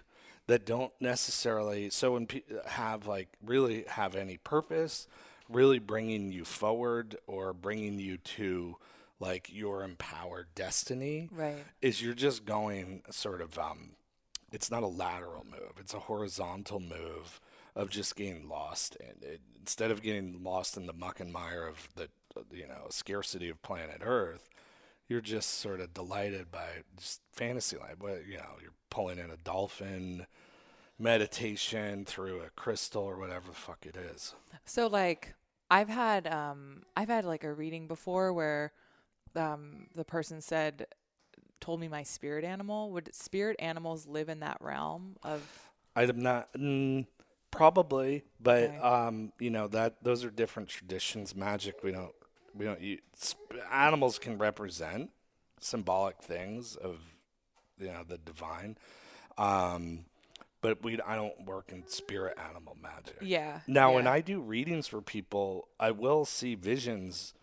[0.46, 2.26] that don't necessarily so
[2.66, 5.06] have like really have any purpose
[5.48, 8.76] really bringing you forward or bringing you to
[9.20, 11.64] like your empowered destiny Right.
[11.80, 13.90] is you're just going sort of um
[14.50, 17.40] it's not a lateral move it's a horizontal move
[17.76, 21.66] of just getting lost and it, instead of getting lost in the muck and mire
[21.68, 22.08] of the
[22.52, 24.48] you know scarcity of planet earth
[25.10, 26.68] you're just sort of delighted by
[26.98, 30.26] just fantasy land what you know you're pulling in a dolphin
[30.98, 35.34] meditation through a crystal or whatever the fuck it is So like
[35.70, 38.72] I've had um I've had like a reading before where
[39.36, 40.86] um the person said
[41.60, 46.52] told me my spirit animal would spirit animals live in that realm of I'm not.
[46.54, 47.06] Mm,
[47.50, 48.84] Probably, but Okay.
[48.84, 51.34] um, you know that those are different traditions.
[51.34, 52.14] Magic, we don't
[52.54, 53.00] we don't use.
[53.72, 55.10] Animals can represent
[55.60, 56.98] symbolic things of
[57.78, 58.76] you know the divine,
[59.38, 60.04] um,
[60.60, 63.16] but we I don't work in spirit animal magic.
[63.20, 63.60] Yeah.
[63.66, 64.06] Now, when.
[64.06, 67.34] I do readings for people, I will see visions,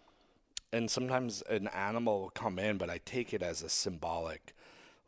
[0.72, 4.54] and sometimes an animal will come in, but I take it as a symbolic.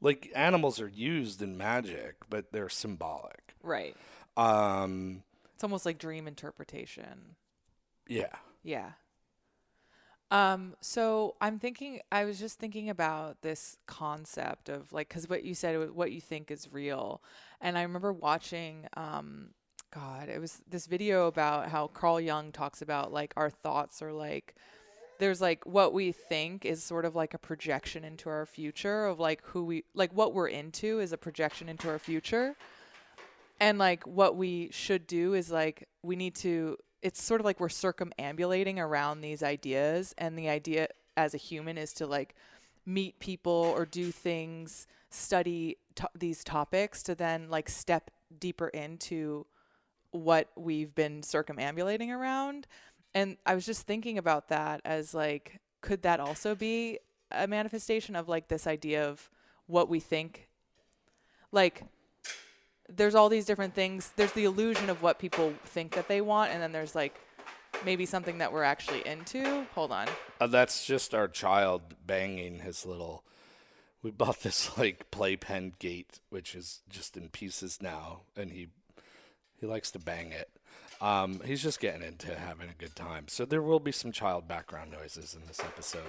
[0.02, 3.54] Like animals are used in magic, but they're symbolic.
[3.62, 3.96] Right.
[4.38, 5.24] Um,
[5.56, 7.36] It's almost like dream interpretation.
[8.08, 8.36] yeah.
[8.64, 8.92] Yeah.
[10.32, 15.44] Um, so I'm thinking, I was just thinking about this concept of like, cause what
[15.44, 17.22] you said, what you think is real.
[17.62, 19.50] And I remember watching, um,
[19.94, 24.14] God, it was this video about how Carl Jung talks about like our thoughts are
[24.14, 24.56] like,
[25.18, 29.20] there's like what we think is sort of like a projection into our future of
[29.20, 32.56] like who we, like what we're into is a projection into our future
[33.60, 37.60] and like what we should do is like we need to it's sort of like
[37.60, 42.36] we're circumambulating around these ideas and the idea as a human is to like
[42.86, 49.46] meet people or do things study to- these topics to then like step deeper into
[50.12, 52.68] what we've been circumambulating around.
[53.14, 57.00] And i was just thinking about that as like could that also be
[57.32, 59.30] a manifestation of like this idea of
[59.68, 60.50] what we think?
[61.52, 61.84] Like
[62.96, 64.12] there's all these different things.
[64.16, 67.20] There's the illusion of what people think that they want, and then there's like
[67.86, 69.66] maybe something that we're actually into.
[69.76, 70.08] Hold on.
[70.40, 73.24] Uh, that's just our child banging his little.
[74.02, 78.70] We bought this like playpen gate, which is just in pieces now, and he
[79.60, 80.50] he likes to bang it.
[81.02, 83.28] Um, he's just getting into having a good time.
[83.30, 86.02] So there will be some child background noises in this episode.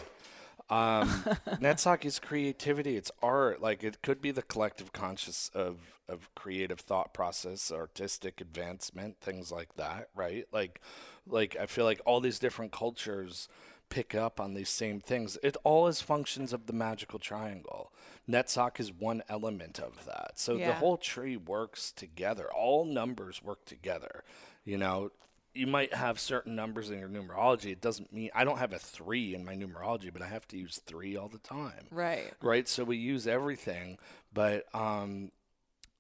[0.71, 1.25] Um,
[2.05, 2.97] is creativity.
[2.97, 3.61] It's art.
[3.61, 5.79] Like it could be the collective conscious of
[6.09, 10.09] of creative thought process, artistic advancement, things like that.
[10.15, 10.47] Right?
[10.53, 10.81] Like,
[11.27, 13.49] like I feel like all these different cultures
[13.91, 15.37] pick up on these same things.
[15.43, 17.93] It all is functions of the magical triangle.
[18.29, 20.33] Netzach is one element of that.
[20.37, 22.49] So the whole tree works together.
[22.55, 24.23] All numbers work together.
[24.65, 25.11] You know,
[25.55, 27.73] you might have certain numbers in your numerology.
[27.73, 30.57] It doesn't mean I don't have a three in my numerology, but I have to
[30.57, 31.87] use three all the time.
[31.91, 32.33] Right.
[32.41, 32.69] Right.
[32.69, 33.99] So we use everything.
[34.33, 35.33] But um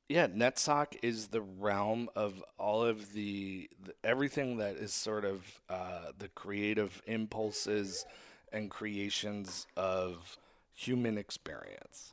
[0.08, 5.60] yeah, Netzach is the realm of all of the, the everything that is sort of
[5.68, 8.04] uh, the creative impulses
[8.52, 10.36] and creations of
[10.74, 12.12] human experience,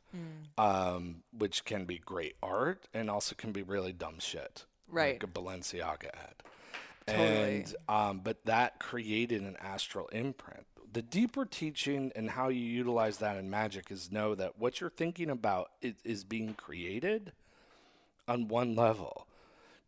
[0.56, 5.14] um, which can be great art and also can be really dumb shit, Right.
[5.14, 6.34] Like a Balenciaga ad.
[7.08, 7.56] Totally.
[7.60, 10.66] And um, but that created an astral imprint.
[10.90, 14.88] The deeper teaching and how you utilize that in magic is know that what you're
[14.90, 17.32] thinking about is, is being created
[18.26, 19.26] on one level.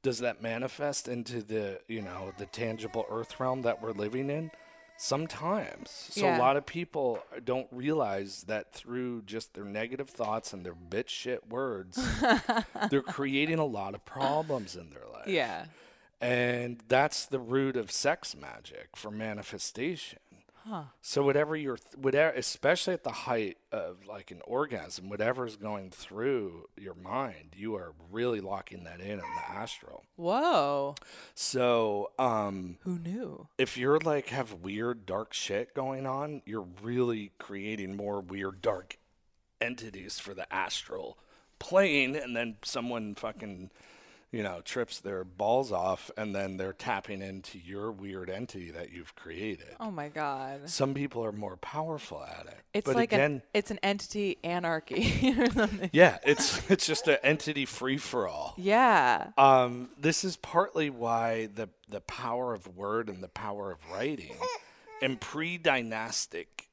[0.03, 4.51] Does that manifest into the you know the tangible earth realm that we're living in?
[4.97, 5.91] Sometimes.
[6.11, 6.37] So Yeah.
[6.37, 11.09] a lot of people don't realize that through just their negative thoughts and their bitch
[11.09, 11.99] shit words,
[12.91, 15.27] they're creating a lot of problems in their life.
[15.27, 15.65] Yeah.
[16.21, 20.19] And that's the root of sex magic for manifestation.
[21.01, 26.69] So whatever you're, whatever, especially at the height of like an orgasm, whatever's going through
[26.77, 30.05] your mind, you are really locking that in in the astral.
[30.15, 30.95] Whoa.
[31.35, 33.49] So, um, Who knew?
[33.59, 38.97] if you're like have weird dark shit going on, you're really creating more weird dark
[39.61, 41.19] entities for the astral
[41.59, 43.71] plane, and then someone fucking,
[44.33, 48.93] you know, trips their balls off, and then they're tapping into your weird entity that
[48.93, 49.75] you've created.
[49.81, 50.69] Oh my god.
[50.69, 52.59] Some people are more powerful at it.
[52.73, 55.90] It's but like again, an it's an entity anarchy or something.
[55.93, 58.55] yeah, it's it's just an entity free for all.
[58.57, 59.29] Yeah.
[59.37, 64.37] Um, this is partly why the the power of word and the power of writing
[65.03, 66.69] in pre-dynastic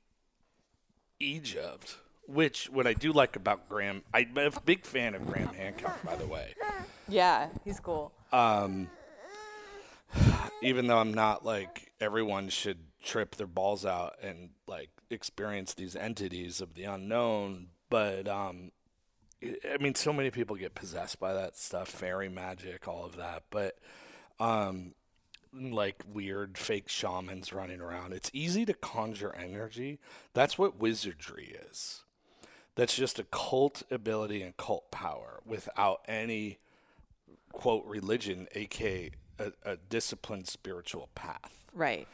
[1.19, 6.03] Egypt, which what I do like about Graham, I'm a big fan of Graham Hancock,
[6.03, 6.53] by the way.
[7.07, 7.47] Yeah.
[7.63, 8.11] He's cool.
[10.61, 15.95] Even though I'm not like everyone should trip their balls out and like experience these
[15.95, 18.71] entities of the unknown, but um,
[19.41, 23.15] I I mean, so many people get possessed by that stuff, fairy magic, all of
[23.17, 23.43] that.
[23.49, 23.77] But
[24.39, 24.93] um,
[25.53, 28.13] like weird fake shamans running around.
[28.13, 29.99] It's easy to conjure energy.
[30.33, 32.03] That's what wizardry is.
[32.77, 36.59] That's just a cult ability and cult power without any
[37.51, 41.65] quote religion, aka a, a disciplined spiritual path.
[41.73, 42.07] Right.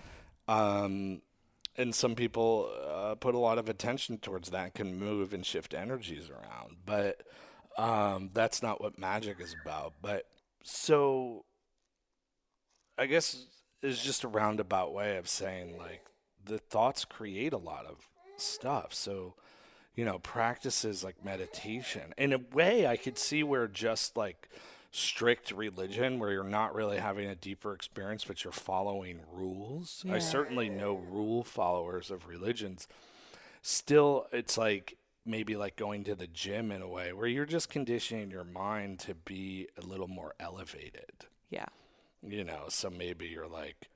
[0.48, 1.22] Um,
[1.78, 5.74] and some people uh, put a lot of attention towards that can move and shift
[5.74, 6.78] energies around.
[6.86, 7.22] But
[7.78, 9.94] um, that's not what magic is about.
[10.02, 10.26] But
[10.64, 11.46] so
[12.98, 13.46] I guess
[13.82, 16.06] is just a roundabout way of saying like
[16.46, 18.94] the thoughts create a lot of stuff.
[18.94, 19.36] So,
[19.96, 22.14] you know, practices like meditation.
[22.18, 24.50] In a way, I could see where just like
[24.92, 30.04] strict religion, where you're not really having a deeper experience, but you're following rules.
[30.06, 30.16] Yeah.
[30.16, 32.88] I certainly know rule followers of religions.
[33.62, 37.70] Still, it's like maybe like going to the gym in a way where you're just
[37.70, 41.14] conditioning your mind to be a little more elevated
[41.50, 41.68] Yeah.
[42.22, 43.88] you know so maybe you're like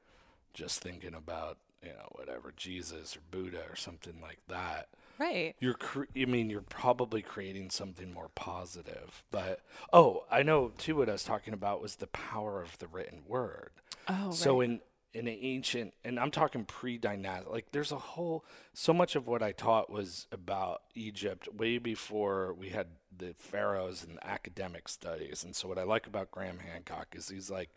[0.53, 4.87] just thinking about you know whatever jesus or buddha or something like that
[5.19, 5.55] Right.
[5.59, 9.61] you're cre- i mean you're probably creating something more positive but
[9.91, 13.21] oh i know too what i was talking about was the power of the written
[13.27, 13.71] word
[14.09, 14.69] Oh, so right.
[14.69, 14.81] in
[15.13, 19.41] in an ancient and i'm talking pre-dynastic like there's a whole so much of what
[19.41, 22.87] i taught was about egypt way before we had
[23.17, 27.49] the pharaohs and academic studies and so what i like about graham hancock is he's
[27.49, 27.69] like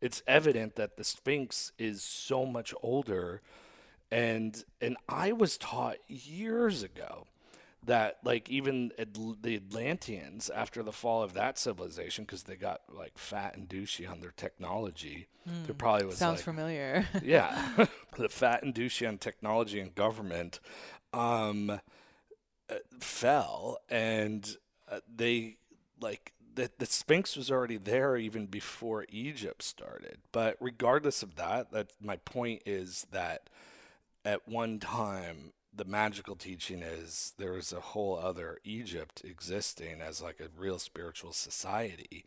[0.00, 3.42] it's evident that the sphinx is so much older
[4.10, 7.26] and and i was taught years ago
[7.84, 8.92] that like even
[9.40, 14.10] the Atlanteans after the fall of that civilization because they got like fat and douchey
[14.10, 15.28] on their technology
[15.64, 16.18] there probably was.
[16.18, 17.06] Sounds like familiar.
[17.22, 17.86] yeah
[18.18, 20.60] the fat and douchey on technology and government
[21.12, 21.78] um uh,
[23.00, 24.56] fell and
[24.90, 25.56] uh, they
[26.00, 31.72] like the, the sphinx was already there even before egypt started but regardless of that
[31.72, 33.48] that my point is that
[34.24, 40.20] at one time the magical teaching is there was a whole other egypt existing as
[40.20, 42.24] like a real spiritual society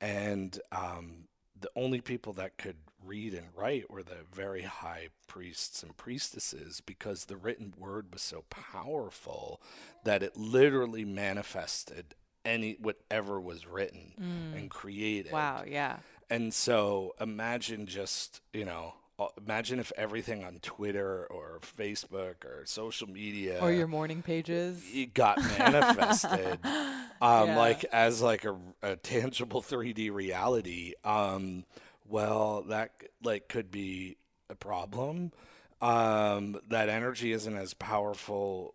[0.00, 1.26] and um,
[1.58, 6.80] the only people that could read and write were the very high priests and priestesses
[6.80, 9.60] because the written word was so powerful
[10.04, 12.14] that it literally manifested
[12.44, 15.64] any whatever was written and created wow.
[15.66, 15.96] Yeah.
[16.30, 18.94] and so imagine just, you know,
[19.38, 24.82] imagine if everything on Twitter or Facebook or social media Or your morning pages.
[24.92, 26.58] it got manifested
[27.20, 27.56] um, Yeah.
[27.56, 30.92] like as like a, a tangible 3D reality.
[31.04, 31.64] Um,
[32.08, 32.92] well, that
[33.22, 34.16] like could be
[34.50, 35.32] a problem.
[35.80, 38.74] Um, that energy isn't as powerful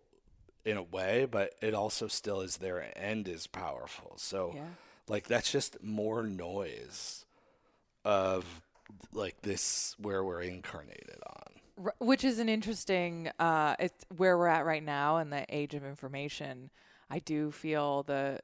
[0.64, 4.14] in a way, but it also still is there and is powerful.
[4.16, 4.64] So Yeah.
[5.08, 7.24] like that's just more noise
[8.04, 8.44] of
[9.12, 11.92] like this where we're incarnated on.
[11.98, 15.84] Which is an interesting uh it's where we're at right now in the age of
[15.84, 16.70] information.
[17.10, 18.40] I do feel the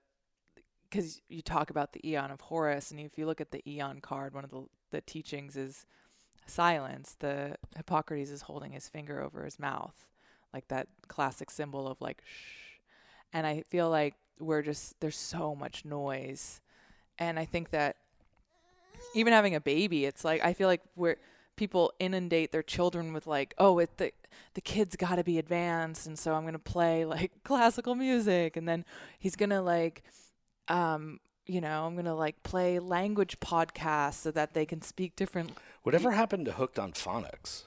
[0.89, 4.01] because you talk about the eon of horus and if you look at the eon
[4.01, 5.87] card one of the, the teachings is
[6.47, 7.17] silence.
[7.19, 10.07] The harpocrates is holding his finger over his mouth
[10.53, 12.79] like that classic symbol of like shh.
[13.33, 16.61] And i feel like we're just there's so much noise.
[17.19, 17.97] And i think that
[19.15, 21.17] even having a baby, it's like I feel like we're
[21.57, 24.13] people inundate their children with like, oh, it the
[24.55, 28.69] the kid's got to be advanced, and so I'm gonna play like classical music, and
[28.69, 28.85] then
[29.19, 30.03] he's gonna like,
[30.69, 35.53] um, you know, I'm gonna like play language podcasts so that they can speak different.
[35.83, 37.65] Whatever happened to Hooked on Phonics?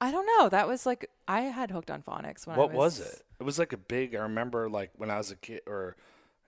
[0.00, 0.48] I don't know.
[0.48, 3.22] That was like I had hooked on phonics when What I was it?
[3.40, 4.14] It was like a big.
[4.14, 5.96] I remember like when I was a kid, or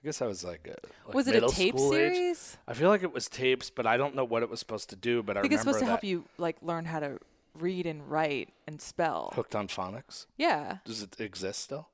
[0.07, 0.77] guess I was like, a,
[1.07, 2.15] like was it a tape school age.
[2.15, 2.57] series?
[2.67, 4.97] I feel like it was tapes, but I don't know what it was supposed to
[4.97, 5.23] do.
[5.23, 5.41] But I, remember.
[5.41, 7.19] I think it's supposed to help you like learn how to
[7.59, 9.33] read and write and spell.
[9.35, 10.27] Hooked on Phonics.
[10.39, 11.89] Yeah, Does it exist still?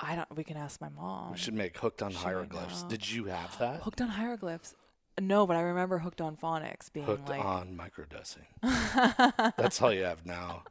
[0.00, 0.34] I don't.
[0.36, 1.32] We can ask my mom.
[1.32, 2.82] We should make Hooked on Should hieroglyphs.
[2.84, 3.82] Did you have that?
[3.82, 4.74] Hooked on hieroglyphs.
[5.20, 8.46] No, but I remember hooked on phonics being Hooked like on microdosing.
[9.56, 10.64] That's all you have now.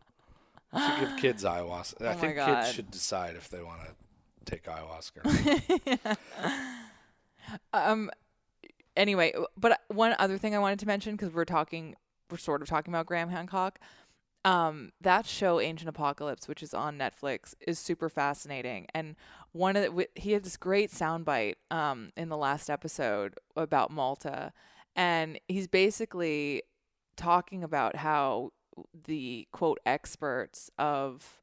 [0.76, 1.95] You should give kids ayahuasca.
[2.01, 2.64] Oh I Oh my think God.
[2.64, 3.88] kids should decide if they want to
[4.45, 6.17] take ayahuasca.
[7.73, 8.09] Um
[8.95, 11.95] anyway, but one other thing I wanted to mention cuz we're talking
[12.31, 13.79] we're sort of talking about Graham Hancock.
[14.45, 19.15] Um that show Ancient Apocalypse which is on Netflix is super fascinating and
[19.51, 24.53] one of the, he had this great soundbite um in the last episode about Malta
[24.95, 26.63] and he's basically
[27.15, 28.51] talking about how
[29.05, 31.41] the quote experts of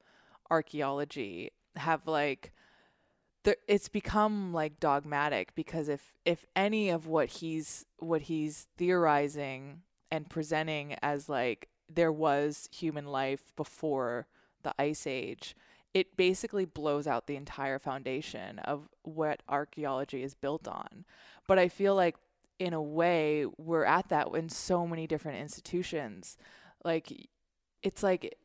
[0.50, 2.52] archaeology have like
[3.44, 9.82] there, it's become like dogmatic because if if any of what he's what he's theorizing
[10.10, 14.26] and presenting as like there was human life before
[14.62, 15.56] the ice age
[15.92, 21.04] it basically blows out the entire foundation of what archaeology is built on.
[21.48, 22.16] But i feel like
[22.60, 26.36] in a way we're at that in so many different institutions.
[26.84, 27.28] Like
[27.82, 28.36] it's like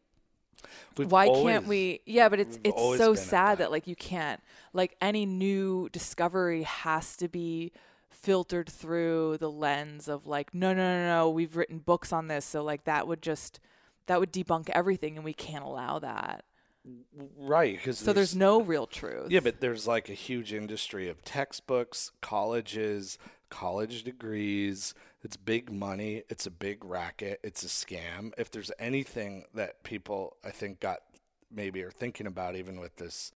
[0.97, 2.01] We've why always- can't we?
[2.06, 3.66] Yeah but it's it's so sad that.
[3.66, 4.41] that like you can't
[4.74, 7.72] like any new discovery has to be
[8.10, 12.45] filtered through the lens of like no no no no we've written books on this
[12.45, 13.60] so like that would just
[14.08, 16.43] that would debunk everything and we can't allow that.
[17.38, 19.32] Right because so there's no real truth.
[19.32, 23.18] Yeah but there's like a huge industry of textbooks colleges
[23.49, 24.93] college degrees
[25.26, 30.38] it's big money it's a big racket it's a scam if there's anything that people
[30.46, 31.00] i think got
[31.52, 33.32] maybe are thinking about even with this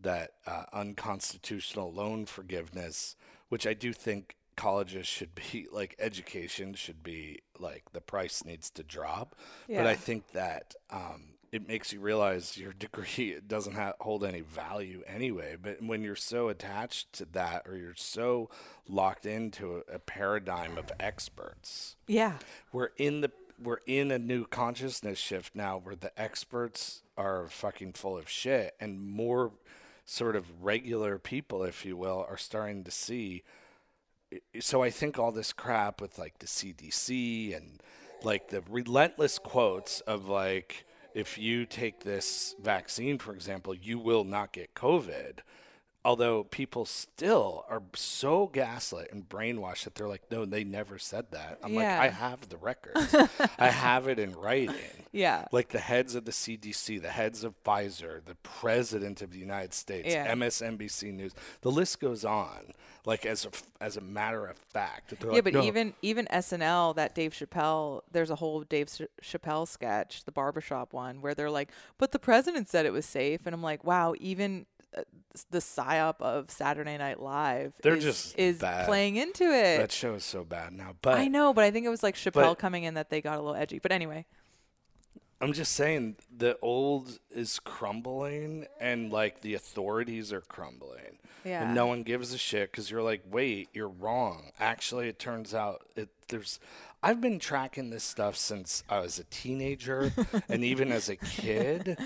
[0.00, 3.16] that uh, unconstitutional loan forgiveness
[3.50, 8.70] which i do think colleges should be like education should be like the price needs
[8.70, 9.36] to drop
[9.68, 9.76] yeah.
[9.76, 14.40] but i think that um, it makes you realize your degree doesn't have, hold any
[14.40, 15.56] value anyway.
[15.60, 18.50] But when you're so attached to that, or you're so
[18.88, 22.34] locked into a, a paradigm of experts, yeah,
[22.72, 23.30] we're in the
[23.62, 28.74] we're in a new consciousness shift now where the experts are fucking full of shit
[28.80, 29.52] and more
[30.06, 33.42] sort of regular people if you will are starting to see
[34.58, 37.82] so i think all this crap with like the cdc and
[38.22, 40.84] like the relentless quotes of like
[41.14, 45.40] if you take this vaccine, for example, you will not get COVID.
[46.02, 51.26] Although people still are so gaslit and brainwashed that they're like, no, they never said
[51.32, 51.58] that.
[51.62, 51.98] I'm Yeah.
[51.98, 53.14] like, I have the records.
[53.58, 54.74] I have it in writing.
[55.12, 59.38] yeah, Like the heads of the CDC, the heads of Pfizer, the president of the
[59.38, 60.32] United States, Yeah.
[60.34, 61.34] MSNBC News.
[61.60, 62.72] The list goes on.
[63.04, 65.14] Like as a f- as a matter of fact.
[65.22, 65.30] Yeah.
[65.30, 68.88] like, But "No." even even SNL, that Dave Chappelle, there's a whole Dave
[69.22, 73.40] Chappelle sketch, the barbershop one, where they're like, "But the president said it was safe,"
[73.46, 74.66] and I'm like, "Wow, even."
[74.96, 75.02] Uh,
[75.50, 78.86] the psyop of Saturday Night Live They're is, just is bad.
[78.86, 79.78] playing into it.
[79.78, 80.96] that show is so bad now.
[81.00, 83.38] But I know, but I think it was like Chappelle coming in that they got
[83.38, 83.78] a little edgy.
[83.78, 84.26] But anyway,
[85.40, 91.18] I'm just saying the old is crumbling and like the authorities are crumbling.
[91.44, 91.64] Yeah.
[91.64, 94.50] And no one gives a shit because you're like, wait, you're wrong.
[94.58, 96.60] Actually, it turns out it there's.
[97.02, 100.12] I've been tracking this stuff since I was a teenager
[100.50, 101.96] and even as a kid,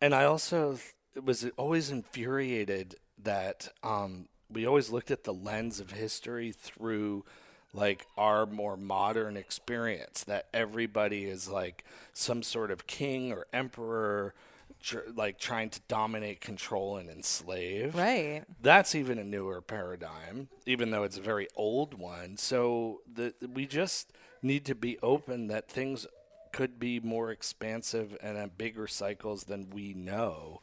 [0.00, 0.78] and I also
[1.24, 7.24] was always infuriated that um, we always looked at the lens of history through
[7.72, 14.34] like our more modern experience that everybody is like some sort of king or emperor
[14.82, 17.94] tr- like trying to dominate control and enslave.
[17.94, 18.42] Right?
[18.60, 22.36] that's even a newer paradigm even though it's a very old one.
[22.36, 24.12] So the we just
[24.42, 26.06] need to be open that things
[26.52, 30.60] could be more expansive and at bigger cycles than we know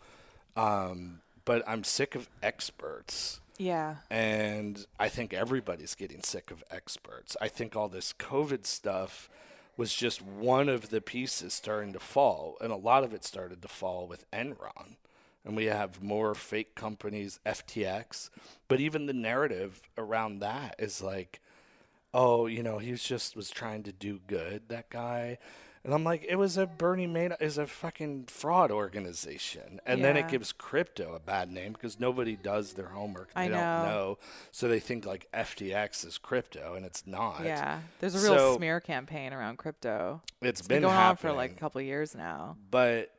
[0.58, 7.36] um, but i'm sick of experts Yeah, and I think everybody's getting sick of experts.
[7.42, 9.30] I think all this COVID stuff
[9.78, 13.62] was just one of the pieces starting to fall, and a lot of it started
[13.64, 14.98] to fall with Enron.
[15.44, 18.30] And we have more fake companies, FTX,
[18.68, 21.40] but even the narrative around that is like,
[22.14, 25.38] oh, you know, he was just was trying to do good, that guy.
[25.88, 30.18] And I'm like, it was a Bernie Madoff is a fucking fraud organization, and then
[30.18, 33.34] it gives crypto a bad name because nobody does their homework.
[33.34, 33.84] They I don't know.
[33.86, 34.18] know,
[34.52, 37.42] so they think like FTX is crypto, and it's not.
[37.46, 37.80] yeah.
[38.02, 40.22] There's a real So- smear campaign around crypto.
[40.42, 42.58] it's It's been, been, going on for like a couple of years now.
[42.70, 43.14] but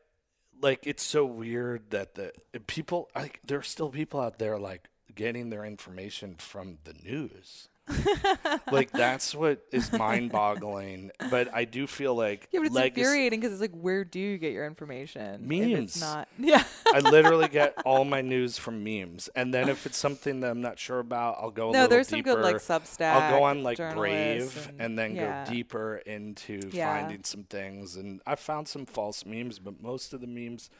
[0.60, 2.32] like it's so weird that the
[2.66, 7.68] people like there are still people out there like getting their information from the news.
[8.72, 11.10] like that's what is mind-boggling.
[11.30, 14.18] But I do feel like Yeah, but it's legacy- infuriating because it's like, where do
[14.18, 15.46] you get your information?
[15.48, 15.94] Memes.
[15.96, 16.28] it's not.
[16.38, 16.62] Yeah.
[16.92, 20.60] I literally get all my news from memes, and then if it's something that I'm
[20.60, 23.12] not sure about, I'll go a no, little there's some good like Substack.
[23.12, 25.44] I'll go on like Brave and, then yeah.
[25.44, 26.92] go deeper into Yeah.
[27.00, 27.96] finding some things.
[27.96, 30.70] And I found some false memes, but most of the memes,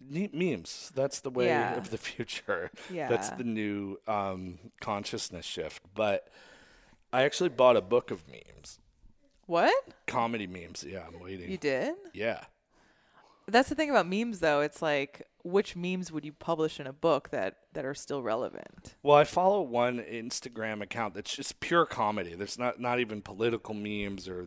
[0.00, 0.90] ne- memes.
[0.94, 1.76] That's the way Yeah.
[1.76, 2.70] of the future.
[2.90, 3.08] Yeah.
[3.08, 5.82] That's the new um, consciousness shift.
[5.94, 6.28] But
[7.12, 8.78] I actually bought a book of memes,
[9.46, 9.72] What?
[10.06, 10.84] comedy memes.
[10.88, 11.50] Yeah, I'm waiting.
[11.50, 11.94] You did?
[12.12, 12.44] yeah.
[13.48, 14.60] That's the thing about memes, though.
[14.60, 18.94] It's like, which memes would you publish in a book that that are still relevant?
[19.02, 22.34] Well, I follow one Instagram account that's just pure comedy.
[22.34, 24.46] There's not not even political memes or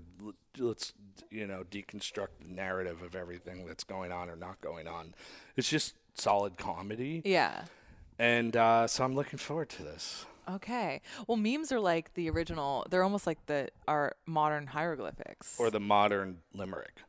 [0.57, 0.93] let's
[1.29, 5.15] you know deconstruct the narrative of everything that's going on or not going on.
[5.57, 7.65] It's just solid comedy, Yeah.
[8.17, 10.25] and uh, so I'm looking forward to this.
[10.49, 11.01] Okay.
[11.27, 12.85] Well, memes are like the original.
[12.89, 15.55] They're almost like the our modern hieroglyphics.
[15.59, 17.01] Or the modern limerick.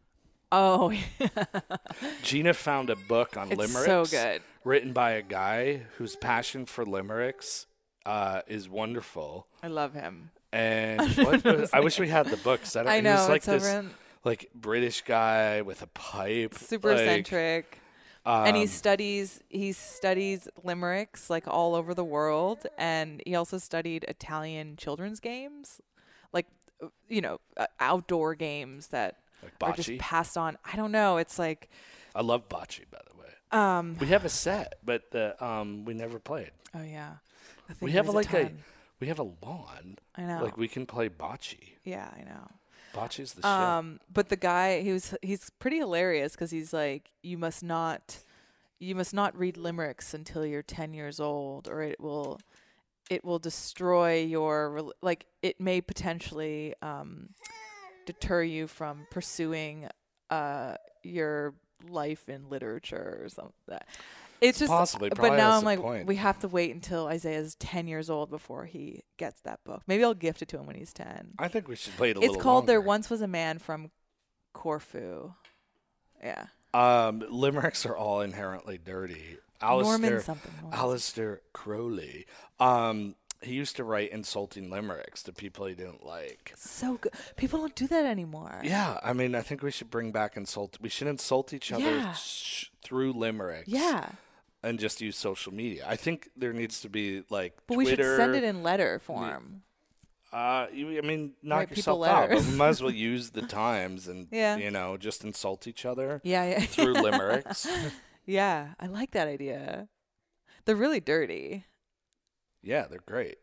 [0.52, 0.92] oh,
[2.22, 4.42] Jeana found a book on It's limericks, so good.
[4.62, 7.66] written by a guy whose passion for limericks
[8.06, 9.48] uh, is wonderful.
[9.62, 10.30] I love him.
[10.52, 11.00] And
[11.44, 12.76] was, I wish we had the books.
[12.76, 13.90] I, don't, I know was like it's this in
[14.24, 17.80] like British guy with a pipe, super like, eccentric.
[18.26, 23.58] And he Um, studies he studies limericks like all over the world and he also
[23.58, 25.80] studied italian children's games
[26.32, 26.46] like
[26.82, 31.18] uh, you know uh, outdoor games that like are just passed on i don't know
[31.18, 31.68] it's like
[32.16, 33.32] I love bocce, by the way.
[33.50, 36.52] um We have a set, but the, um, we never played.
[36.72, 37.14] oh yeah
[37.80, 38.58] We have there's like a, ton.
[39.00, 39.98] we have a lawn.
[40.14, 41.58] i know Like we can play bocce.
[41.82, 42.46] yeah i know
[42.94, 43.46] Bocce's the.
[43.46, 48.18] Um, but the guy, he was he's pretty hilarious because he's like, you must not,
[48.78, 52.40] you must not read limericks until you're ten years old, or it will,
[53.10, 55.26] it will destroy your like.
[55.42, 57.30] It may potentially um,
[58.06, 59.88] deter you from pursuing
[60.30, 61.54] uh your
[61.90, 63.78] life in literature or something.
[64.40, 66.06] It's just, Possibly, but now I'm like, point.
[66.06, 69.82] we have to wait until Isaiah's ten years old before he gets that book.
[69.86, 71.32] Maybe I'll gift it to him when he's ten.
[71.38, 72.80] I think we should play it a It's little called There.
[72.80, 73.90] Once Was a Man from
[74.52, 75.32] Corfu.
[76.22, 76.46] Yeah.
[76.72, 79.38] Um, limericks are all inherently dirty.
[79.62, 80.52] Norman Alistair, something.
[80.60, 82.26] Norman Alistair Crowley.
[82.60, 86.52] Um, he used to write insulting limericks to people he didn't like.
[86.56, 87.12] So good.
[87.36, 88.60] People don't do that anymore.
[88.64, 90.78] Yeah, I mean, I think we should bring back insult.
[90.80, 92.12] We should insult each other Yeah.
[92.14, 93.68] sh- through limericks.
[93.68, 94.08] Yeah.
[94.64, 95.84] And just use social media.
[95.86, 99.62] I think there needs to be like But we should send it in letter form.
[100.32, 102.30] Uh, you, I mean, knock Write yourself out.
[102.30, 104.56] But we might as well use the times and Yeah.
[104.56, 106.60] you know just insult each other Yeah, yeah.
[106.74, 107.68] through limericks.
[108.26, 109.86] yeah, I like that idea.
[110.64, 111.66] They're really dirty.
[112.62, 113.36] Yeah, they're great.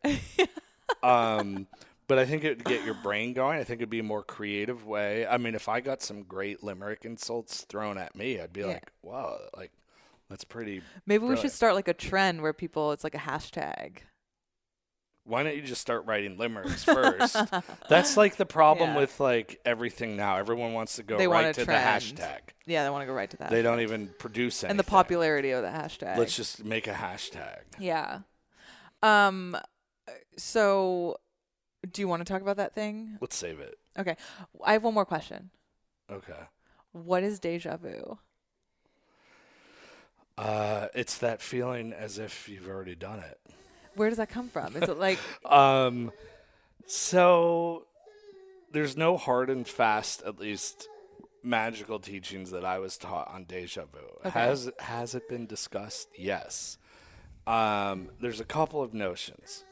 [1.04, 1.68] um,
[2.08, 3.60] but I think it would get your brain going.
[3.60, 5.26] I think it'd be a more creative way.
[5.26, 8.68] I mean, if I got some great limerick insults thrown at me, I'd be Yeah.
[8.68, 9.72] like, "Wow, like
[10.32, 13.98] that's pretty." Maybe we should start like a trend where people it's like a hashtag.
[15.24, 17.38] Why don't you just start writing limericks first?
[17.90, 18.98] That's like the problem Yeah.
[19.02, 20.38] with like everything now.
[20.38, 21.70] Everyone wants to go They right to trend.
[21.70, 22.40] the hashtag.
[22.66, 23.52] Yeah, they want to go right to that.
[23.52, 24.72] They don't even produce anything.
[24.72, 26.18] and the popularity of the hashtag.
[26.18, 27.60] Let's just make a hashtag.
[27.78, 28.22] Yeah.
[29.04, 29.56] Um
[30.38, 31.18] so
[31.90, 33.20] do you want to talk about that thing?
[33.22, 33.76] Let's save it.
[34.00, 34.16] Okay.
[34.66, 35.52] I have one more question.
[36.12, 36.34] Okay.
[36.94, 38.18] What is deja vu?
[40.42, 43.40] Uh, it's that feeling as if you've already done it.
[43.94, 44.76] Where does that come from?
[44.76, 46.12] Is it like Um,
[46.88, 47.86] so
[48.72, 50.88] there's no hard and fast, at least
[51.44, 54.00] magical teachings that I was taught on deja vu.
[54.26, 54.32] Okay.
[54.32, 56.10] Has has it been discussed?
[56.18, 56.80] Yes.
[57.46, 59.64] Um, there's a couple of notions.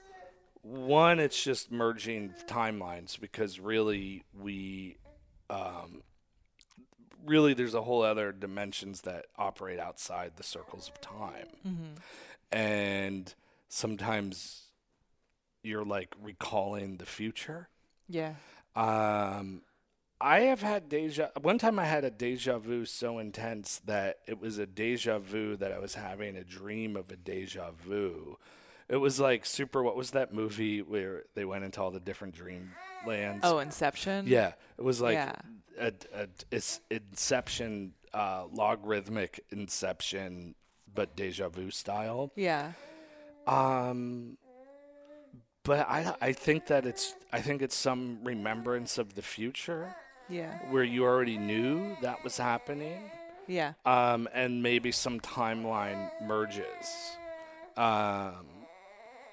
[0.62, 4.98] One, it's just merging timelines because really we,
[5.50, 6.04] um,
[7.26, 11.94] really there's a whole other dimensions that operate outside the circles of time Mm-hmm.
[12.58, 13.34] and
[13.68, 14.64] sometimes
[15.64, 17.68] you're like recalling the future.
[18.08, 18.34] Yeah.
[18.76, 19.62] Um,
[20.22, 21.30] I have had deja.
[21.42, 25.56] One time I had a deja vu so intense that it was a deja vu
[25.58, 28.38] that I was having a dream of a deja vu.
[28.88, 29.84] It was like super.
[29.84, 32.72] What was that movie where they went into all the different dream
[33.06, 33.42] lands?
[33.44, 34.26] Oh, Inception.
[34.28, 35.34] yeah, it was like Yeah.
[35.80, 36.62] A, a,
[36.92, 40.56] Inception, uh, logarithmic Inception,
[40.94, 42.32] but deja vu style.
[42.36, 42.74] Yeah.
[43.48, 44.38] Um,
[45.64, 49.96] but I I think that it's I think it's some remembrance of the future
[50.30, 50.58] Yeah.
[50.72, 53.12] where you already knew that was happening.
[53.48, 53.74] Yeah.
[53.86, 57.18] Um, and maybe some timeline merges.
[57.76, 58.46] Um,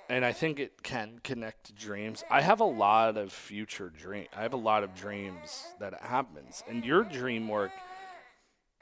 [0.09, 2.23] and I think it can connect to dreams.
[2.31, 4.27] I have a lot of future dream.
[4.37, 7.73] I have a lot of dreams that it happens, and your dream work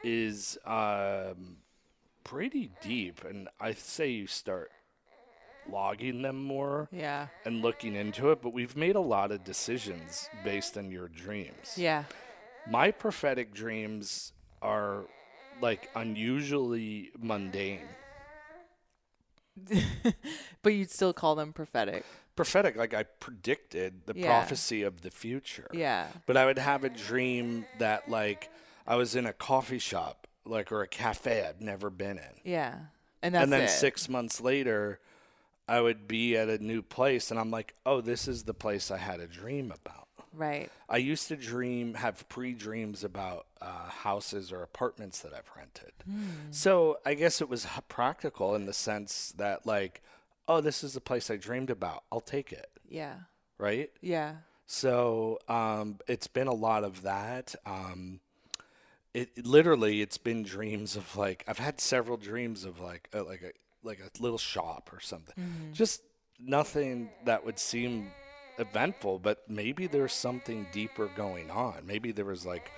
[0.02, 1.56] is um,
[2.24, 3.24] pretty deep.
[3.24, 4.70] And I say you start
[5.70, 7.28] logging them more Yeah.
[7.46, 8.42] and looking into it.
[8.42, 12.04] But we've made a lot of decisions based on your dreams Yeah.
[12.68, 15.04] my prophetic dreams are
[15.62, 17.88] like unusually mundane.
[20.62, 22.04] but you'd still call them prophetic.
[22.36, 24.26] Prophetic, like I predicted the Yeah.
[24.26, 25.68] prophecy of the future.
[25.72, 26.08] Yeah.
[26.26, 28.50] But I would have a dream that like
[28.86, 32.40] I was in a coffee shop, like or a cafe I'd never been in.
[32.44, 32.74] Yeah.
[33.22, 33.70] And that's and then it.
[33.70, 34.98] six months later,
[35.68, 38.90] I would be at a new place, and I'm like, oh, this is the place
[38.90, 40.08] I had a dream about.
[40.36, 40.70] Right.
[40.88, 45.92] I used to dream, have pre dreams about uh, houses or apartments that I've rented.
[46.50, 50.02] So I guess it was practical in the sense that, like,
[50.48, 52.04] oh, this is the place I dreamed about.
[52.12, 52.68] I'll take it.
[52.88, 53.14] Yeah.
[53.58, 53.90] Right.
[54.00, 54.34] Yeah.
[54.66, 57.54] So um, it's been a lot of that.
[57.66, 58.20] Um,
[59.12, 63.24] it it- literally, it's been dreams of like I've had several dreams of like uh,
[63.24, 63.52] like a
[63.86, 65.34] like a little shop or something.
[65.72, 66.02] Just
[66.40, 68.10] nothing that would seem
[68.58, 71.82] eventful, but maybe there's something deeper going on.
[71.86, 72.70] Maybe there was like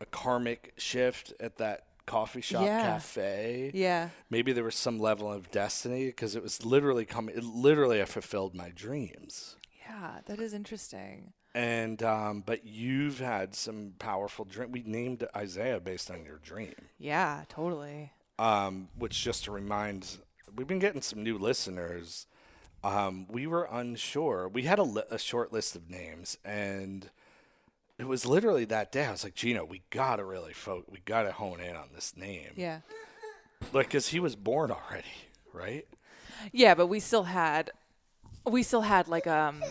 [0.00, 2.82] a karmic shift at that coffee shop Yeah.
[2.82, 3.70] cafe.
[3.74, 4.08] Yeah.
[4.30, 7.36] Maybe there was some level of destiny because it was literally coming.
[7.36, 9.56] It literally, I fulfilled my dreams.
[9.86, 11.32] Yeah, that is interesting.
[11.54, 14.70] And um, but you've had some powerful dream.
[14.70, 16.74] We named Isaiah based on your dream.
[16.98, 18.12] Yeah, totally.
[18.38, 20.18] um, which just to remind,
[20.56, 22.26] we've been getting some new listeners.
[22.82, 24.48] Um, we were unsure.
[24.48, 27.10] We had a, li- a short list of names, and
[27.98, 29.04] it was literally that day.
[29.04, 32.52] I was like, Gino, we gotta really fo- we gotta hone in on this name,
[32.56, 32.80] Yeah.
[33.72, 35.04] like because he was born already,
[35.52, 35.86] right?
[36.52, 37.70] Yeah, but we still had
[38.46, 39.62] we still had like um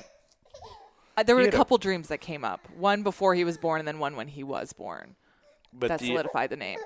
[1.17, 2.67] uh, there were a had a- couple dreams that came up.
[2.77, 5.15] One before he was born and then one when he was born.
[5.73, 6.77] But that the, solidified the name.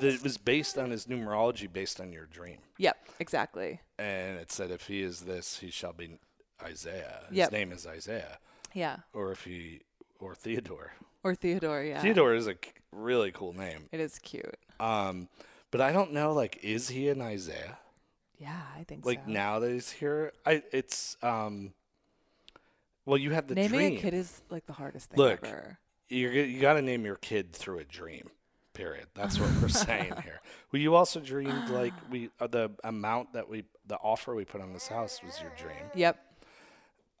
[0.00, 3.80] It was based on his numerology, based on your dream, Yep, exactly.
[3.98, 6.18] and it said, if he is this, he shall be
[6.62, 7.24] Isaiah.
[7.28, 7.52] His Yep.
[7.52, 8.38] name is Isaiah,
[8.72, 8.98] Yeah.
[9.12, 9.80] or if he
[10.20, 10.92] or Theodore.
[11.22, 12.00] Or Theodore, yeah.
[12.00, 12.56] Theodore is a
[12.92, 13.88] really cool name.
[13.92, 14.56] It is cute.
[14.80, 15.28] Um,
[15.70, 16.32] but I don't know.
[16.32, 17.78] Like, is he an Isaiah?
[18.38, 19.08] Yeah, I think so.
[19.10, 19.30] Like so.
[19.32, 21.72] now that he's here, I it's um.
[23.06, 23.98] Well, you had the Naming dream.
[23.98, 25.78] a kid is like the hardest thing Look, ever.
[26.08, 28.30] You're, you got to name your kid through a dream.
[28.74, 29.06] Period.
[29.14, 30.40] That's what we're saying here.
[30.72, 34.60] Well, you also dreamed like we uh, the amount that we the offer we put
[34.60, 35.84] on this house was your dream.
[35.94, 36.18] Yep.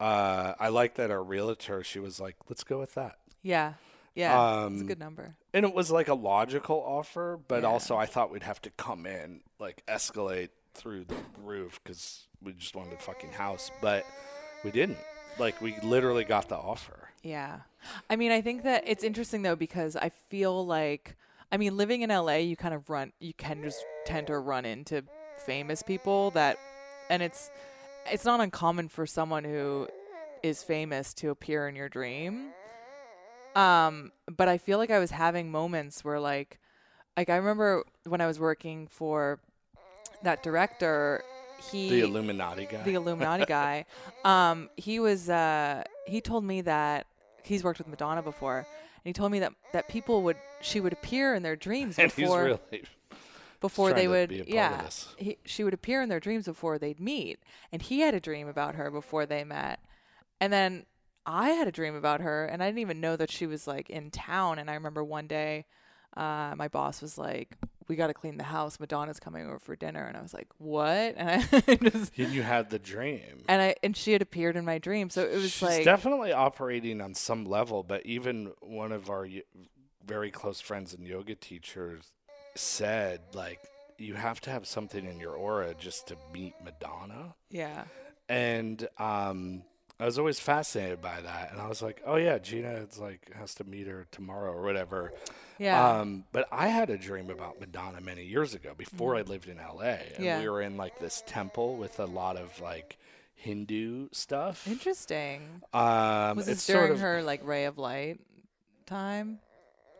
[0.00, 1.84] Uh, I like that our realtor.
[1.84, 3.74] She was like, "Let's go with that." Yeah.
[4.16, 4.64] Yeah.
[4.66, 5.36] it's a Um, good number.
[5.52, 7.68] And it was like a logical offer, but Yeah.
[7.68, 12.52] also I thought we'd have to come in, like escalate through the roof because we
[12.52, 14.04] just wanted a fucking house, but
[14.64, 14.98] we didn't.
[15.38, 17.10] Like we literally got the offer.
[17.22, 17.60] Yeah.
[18.10, 21.16] I mean, I think that it's interesting though because I feel like
[21.54, 24.64] I mean, living in LA, you kind of run you can just tend to run
[24.64, 25.04] into
[25.46, 26.58] famous people that
[27.08, 27.48] and it's
[28.10, 29.86] it's not uncommon for someone who
[30.42, 32.48] is famous to appear in your dream.
[33.54, 36.58] Um, but I feel like I was having moments where like
[37.16, 39.38] like I remember when I was working for
[40.24, 41.22] that director,
[41.70, 42.82] he The Illuminati guy.
[42.82, 43.84] the Illuminati guy.
[44.24, 47.06] Um, he was uh, he told me that
[47.44, 48.66] he's worked with Madonna before,
[49.04, 52.24] he told me that that people would she would appear in their dreams and he's
[52.24, 52.84] before really
[53.60, 55.14] before they would be a part of yeah this.
[55.16, 57.38] he, she would appear in their dreams before they'd meet,
[57.72, 59.80] and he had a dream about her before they met,
[60.40, 60.84] and then
[61.26, 63.88] I had a dream about her, and I didn't even know that she was like
[63.88, 64.58] in town.
[64.58, 65.64] And I remember one day,
[66.16, 67.56] uh, my boss was like,
[67.88, 68.78] "We got to clean the house.
[68.80, 71.38] Madonna's coming over for dinner," and I was like, "What?" And I
[71.90, 73.44] just and you had the dream.
[73.48, 75.10] and I and she had appeared in my dream.
[75.10, 79.22] So it was She's like definitely operating on some level, but even one of our
[79.22, 79.42] y-
[80.06, 82.12] very close friends and yoga teachers
[82.56, 83.58] said like
[83.98, 87.34] you have to have something in your aura just to meet Madonna.
[87.50, 87.84] yeah,
[88.28, 89.62] and um,
[90.00, 91.52] I was always fascinated by that.
[91.52, 94.62] And I was like, oh yeah, Jeana, it's like has to meet her tomorrow or
[94.62, 95.12] whatever.
[95.58, 99.48] yeah, Um, but I had a dream about Madonna many years ago before I lived
[99.48, 100.24] in LA, and.
[100.24, 100.40] Yeah.
[100.40, 102.98] we were in like this temple with a lot of like
[103.36, 104.66] Hindu stuff.
[104.66, 105.42] interesting.
[105.72, 108.18] Um, Was it's this during sort of her like ray of light
[108.86, 109.38] time,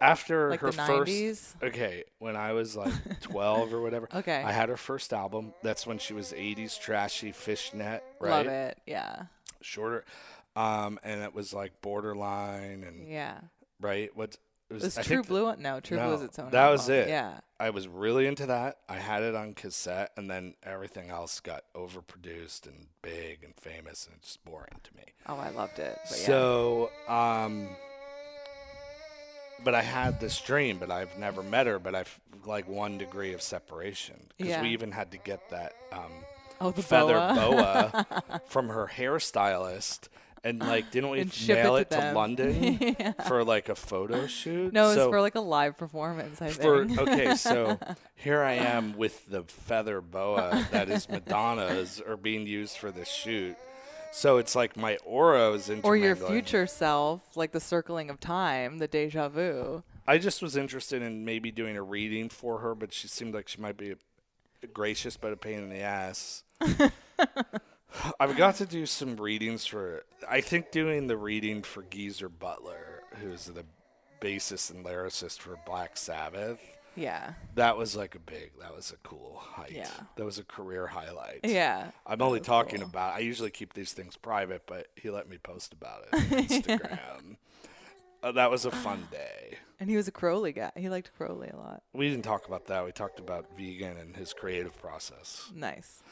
[0.00, 0.88] after like her the first.
[0.88, 1.56] nineties?
[1.62, 4.08] Okay, when I was like 12 or whatever.
[4.14, 4.42] Okay.
[4.42, 5.52] I had her first album.
[5.62, 8.30] That's when she was 80s trashy fishnet, right?
[8.30, 8.78] Love it.
[8.86, 9.22] Yeah,
[9.64, 10.04] Shorter.
[10.56, 13.38] Um, and it was like borderline and yeah.
[13.80, 14.14] right?
[14.16, 14.36] What
[14.70, 15.54] it Was I True Blue?
[15.56, 16.50] No, True Blue was No, its own.
[16.50, 17.08] that was it.
[17.08, 18.78] Yeah, I was really into that.
[18.88, 24.06] I had it on cassette, and then everything else got overproduced and big and famous,
[24.06, 25.04] and it's just boring to me.
[25.28, 25.98] oh, I loved it.
[26.08, 26.26] But yeah.
[26.26, 27.68] So, um,
[29.64, 31.78] but I had this dream, but I've never met her.
[31.78, 34.62] But I've like one degree of separation because Yeah.
[34.62, 36.12] we even had to get that um,
[36.60, 38.40] oh, the feather boa.
[38.48, 40.08] from her hairstylist.
[40.46, 42.14] And like, didn't we And ship mail it it to to, them.
[42.14, 44.74] London for like a photo shoot?
[44.74, 46.42] no, it was So- for like a live performance.
[46.42, 47.00] I for think.
[47.00, 47.78] okay, so
[48.14, 53.08] here I am with the feather boa that is Madonna's are being used for this
[53.08, 53.56] shoot.
[54.12, 58.78] So it's like my aura is or your future self, like the circling of time,
[58.78, 59.82] the deja vu.
[60.06, 63.48] I just was interested in maybe doing a reading for her, but she seemed like
[63.48, 63.94] she might be
[64.72, 66.42] gracious but a pain in the ass.
[68.18, 70.04] I've got to do some readings for.
[70.28, 73.64] I think doing the reading for Geezer Butler, who's the
[74.20, 76.58] bassist and lyricist for Black Sabbath.
[76.96, 78.52] Yeah, That was like a big.
[78.60, 79.72] That was a cool height.
[79.72, 79.88] Yeah.
[80.14, 81.40] That was a career highlight.
[81.42, 81.90] yeah.
[82.06, 82.88] I'm only talking cool.
[82.88, 83.14] about.
[83.16, 87.36] I usually keep these things private, but he let me post about it on Instagram.
[88.24, 89.58] Uh, that was a fun day.
[89.78, 90.72] And he was a Crowley guy.
[90.76, 91.82] He liked Crowley a lot.
[91.92, 92.84] We didn't talk about that.
[92.84, 95.50] We talked about vegan and his creative process.
[95.54, 96.02] Nice.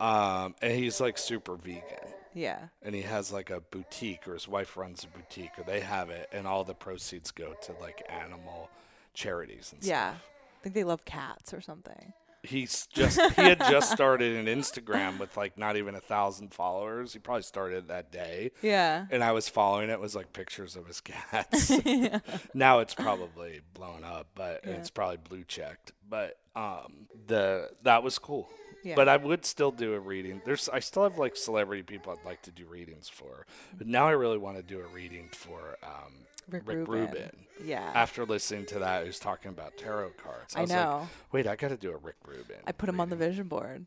[0.00, 2.12] Um, and he's like super vegan.
[2.34, 2.58] Yeah.
[2.82, 6.10] And he has like a boutique, or his wife runs a boutique, or they have
[6.10, 8.68] it, and all the proceeds go to like animal
[9.14, 10.10] charities and Yeah.
[10.10, 10.22] stuff.
[10.22, 10.30] Yeah.
[10.58, 12.12] I think they love cats or something.
[12.44, 17.12] He's just he had just started an Instagram with like not even a thousand followers.
[17.12, 18.50] He probably started that day.
[18.62, 19.06] Yeah.
[19.10, 21.70] And I was following it was like pictures of his cats.
[22.54, 24.72] now it's probably blown up, but Yeah.
[24.72, 25.92] it's probably blue checked.
[26.08, 28.48] But um the that was cool.
[28.84, 28.96] Yeah.
[28.96, 30.42] But I would still do a reading.
[30.44, 33.46] There's I still have like celebrity people I'd like to do readings for.
[33.78, 36.12] But now I really want to do a reading for um
[36.48, 37.00] Rick, Rick Rubin.
[37.00, 37.30] Rubin.
[37.64, 37.90] Yeah.
[37.94, 40.54] After listening to that, he was talking about tarot cards.
[40.56, 41.00] I was know.
[41.00, 42.56] Like, Wait, I got to do a Rick Rubin.
[42.66, 43.86] I put him on the vision board.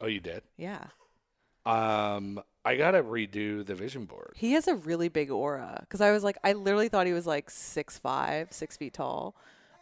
[0.00, 0.42] Oh, you did.
[0.56, 0.84] Yeah.
[1.66, 4.32] Um, I gotta redo the vision board.
[4.36, 7.26] He has a really big aura because I was like, I literally thought he was
[7.26, 9.36] like six five, six feet tall,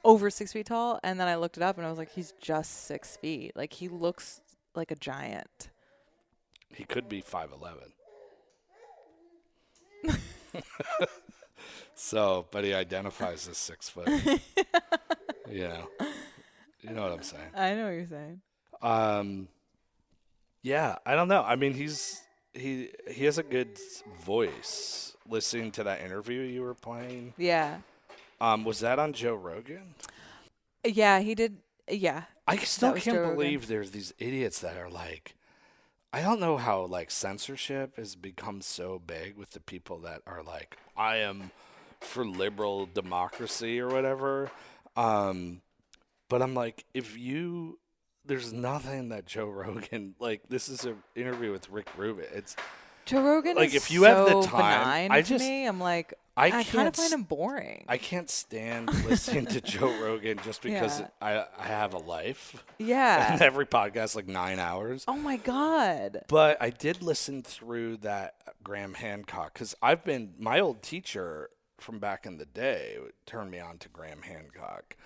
[0.05, 2.33] over six feet tall, and then I looked it up and I was like, he's
[2.41, 3.53] just six feet.
[3.55, 4.41] Like he looks
[4.75, 5.71] like a giant.
[6.75, 7.93] He could be five eleven.
[11.97, 14.09] so, but he identifies as six foot.
[15.51, 15.83] yeah.
[16.83, 17.51] you know what I'm saying.
[17.55, 18.41] I know what you're saying.
[18.83, 19.49] Um,
[20.63, 21.43] yeah, I don't know.
[21.43, 22.21] I mean, he's
[22.53, 23.79] he he has a good
[24.23, 25.17] voice.
[25.29, 27.79] Listening to that interview you were playing, Yeah.
[28.41, 29.97] um, was that on Joe Rogan?
[30.85, 31.57] Yeah, he did.
[31.91, 32.23] Yeah.
[32.47, 33.35] I still can't Joe Rogan.
[33.37, 35.35] believe there's these idiots that are like,
[36.13, 40.45] I don't know how like censorship has become so big with the people that are
[40.45, 41.51] like, I am
[42.01, 44.51] for liberal democracy or whatever.
[44.97, 45.61] Um,
[46.29, 47.79] but I'm like, if you,
[48.25, 50.43] there's nothing that Joe Rogan like.
[50.49, 52.27] This is an interview with Rick Rubin.
[52.35, 52.57] It's
[53.05, 55.65] Joe Rogan Like, if you have the time, I just, me.
[55.67, 57.85] I'm like, I I, kind of find him boring.
[57.89, 61.09] I can't stand listening to Joe Rogan just because Yeah.
[61.23, 62.65] I I have a life.
[62.79, 63.39] And yeah.
[63.41, 65.05] every podcast like nine hours.
[65.09, 66.25] oh my god.
[66.29, 71.99] But I did listen through that Graham Hancock because I've been my old teacher from
[71.99, 72.97] back in the day
[73.27, 74.97] turned me on to Graham Hancock.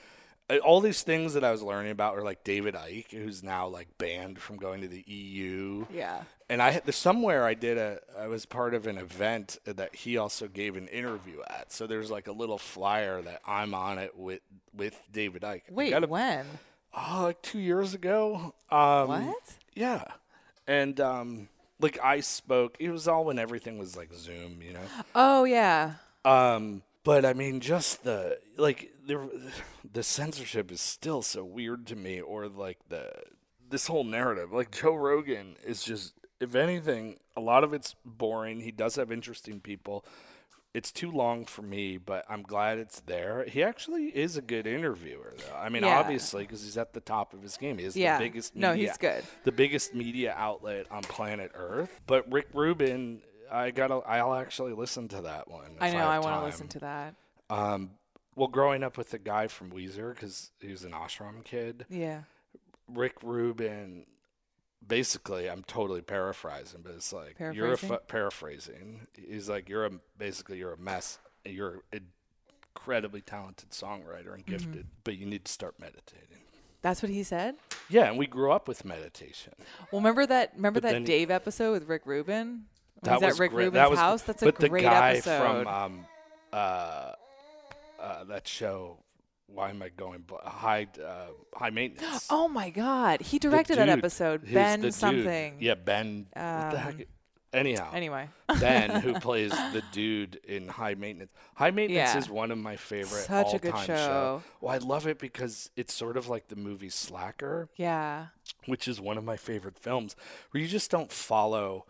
[0.48, 3.68] Uh, All these things that I was learning about were like David Icke, who's now
[3.68, 5.86] like banned from going to the EU.
[5.92, 6.22] Yeah.
[6.48, 10.16] And I had somewhere I did a I was part of an event that he
[10.16, 11.72] also gave an interview at.
[11.72, 14.40] So there's like a little flyer that I'm on it with
[14.74, 15.70] with David Icke.
[15.70, 16.46] Wait, gotta- when?
[16.92, 18.52] Oh, like two years ago.
[18.70, 19.54] Um, What?
[19.74, 20.04] yeah.
[20.66, 21.48] And um
[21.78, 24.80] like I spoke it was all when everything was like Zoom, you know.
[25.14, 25.94] Oh yeah.
[26.24, 29.26] Um but I mean just the like there
[29.90, 33.10] the censorship is still so weird to me or like the
[33.68, 34.52] this whole narrative.
[34.52, 38.60] Like Joe Rogan is just if anything, a lot of it's boring.
[38.60, 40.04] He does have interesting people.
[40.72, 43.44] It's too long for me, but I'm glad it's there.
[43.44, 45.56] He actually is a good interviewer, though.
[45.56, 45.98] I mean, Yeah.
[45.98, 47.76] obviously, because he's at the top of his game.
[47.78, 48.18] He is Yeah.
[48.18, 48.54] the biggest.
[48.54, 49.24] No, he's good.
[49.42, 52.00] The biggest media outlet on planet Earth.
[52.06, 53.20] But Rick Rubin,
[53.50, 53.96] I gotta.
[54.06, 55.76] I'll actually listen to that one.
[55.80, 56.06] I know.
[56.08, 57.14] I, have want to listen to that.
[57.48, 57.90] Um,
[58.36, 62.22] well, growing up with the guy from Weezer, because he was an ashram kid, Yeah.
[62.88, 64.06] Rick Rubin.
[64.86, 69.06] Basically, I'm totally paraphrasing, but it's like you're fu- paraphrasing.
[69.14, 71.18] He's like you're a basically you're a mess.
[71.44, 72.06] You're an
[72.74, 74.50] incredibly talented songwriter and Mm-hmm.
[74.52, 76.38] gifted, but you need to start meditating.
[76.82, 77.56] That's what he said.
[77.90, 79.52] Yeah, and we grew up with meditation.
[79.92, 80.52] Well, remember that?
[80.56, 82.62] Remember But that Dave episode with Rick Rubin?
[83.02, 83.64] That was at Rick great.
[83.64, 84.22] Rubin's that was, house.
[84.22, 85.64] That's a but great the guy episode.
[85.64, 86.06] from um,
[86.52, 87.12] uh,
[88.00, 88.98] uh, that show.
[89.46, 92.28] Why am I going bl- high uh, high maintenance?
[92.30, 94.44] oh my God, he directed that episode.
[94.50, 94.94] Ben the dude.
[94.94, 95.56] something.
[95.58, 96.26] Yeah, Ben.
[96.34, 96.94] what the heck?
[96.94, 97.04] Um,
[97.52, 98.28] Anyhow, Anyway.
[98.60, 101.32] Ben, who plays the dude in High Maintenance.
[101.56, 102.18] High Maintenance Yeah.
[102.18, 104.42] is one of my favorite Such a good all-time show.
[104.60, 108.26] Well, I love it because it's sort of like the movie Slacker, Yeah.
[108.66, 110.14] which is one of my favorite films,
[110.52, 111.86] where you just don't follow.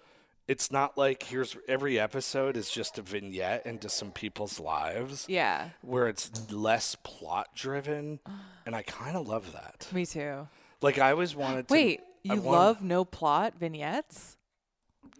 [0.50, 5.70] It's not like here's every episode is just a vignette into some people's lives, Yeah.
[5.82, 8.18] where it's less plot driven,
[8.66, 9.86] and I kind of love that.
[9.92, 10.48] Me too.
[10.82, 11.72] Like I always wanted to.
[11.74, 14.36] Wait, I you love no plot vignettes?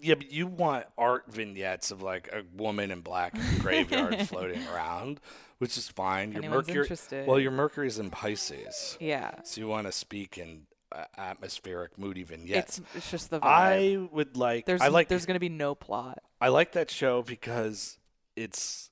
[0.03, 4.18] Yeah, but you want art vignettes of like a woman in black in a graveyard
[4.28, 5.20] floating around,
[5.59, 6.33] which is fine.
[6.33, 7.26] Your anyone's Mercury, interested.
[7.28, 9.31] well, your Mercury's in Pisces, Yeah.
[9.45, 10.62] so you want to speak in
[11.16, 12.78] atmospheric, moody vignettes.
[12.78, 13.45] It's it's just the vibe.
[13.45, 14.66] I would like.
[14.66, 15.09] there's I like.
[15.09, 16.22] there's gonna be no plot.
[16.41, 17.99] I like that show because
[18.36, 18.91] it's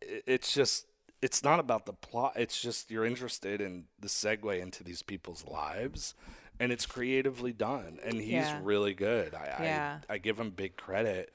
[0.00, 0.86] it's just
[1.22, 2.34] it's not about the plot.
[2.36, 6.14] It's just you're interested in the segue into these people's lives,
[6.60, 7.98] and it's creatively done.
[8.04, 8.60] And he's Yeah.
[8.62, 9.34] really good.
[9.34, 9.98] I, Yeah.
[10.08, 11.32] I I give him big credit.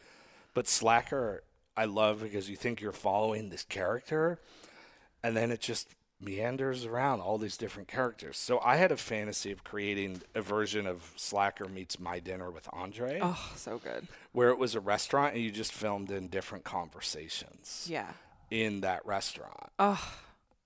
[0.53, 1.43] But Slacker,
[1.77, 4.39] I love because you think you're following this character,
[5.23, 5.87] and then it just
[6.21, 8.37] meanders around all these different characters.
[8.37, 12.69] So I had a fantasy of creating a version of Slacker meets My Dinner with
[12.71, 14.07] Andre Oh, so good.
[14.31, 18.13] where it was a restaurant and you just filmed in different conversations Yeah.
[18.49, 19.71] in that restaurant.
[19.79, 20.13] Oh,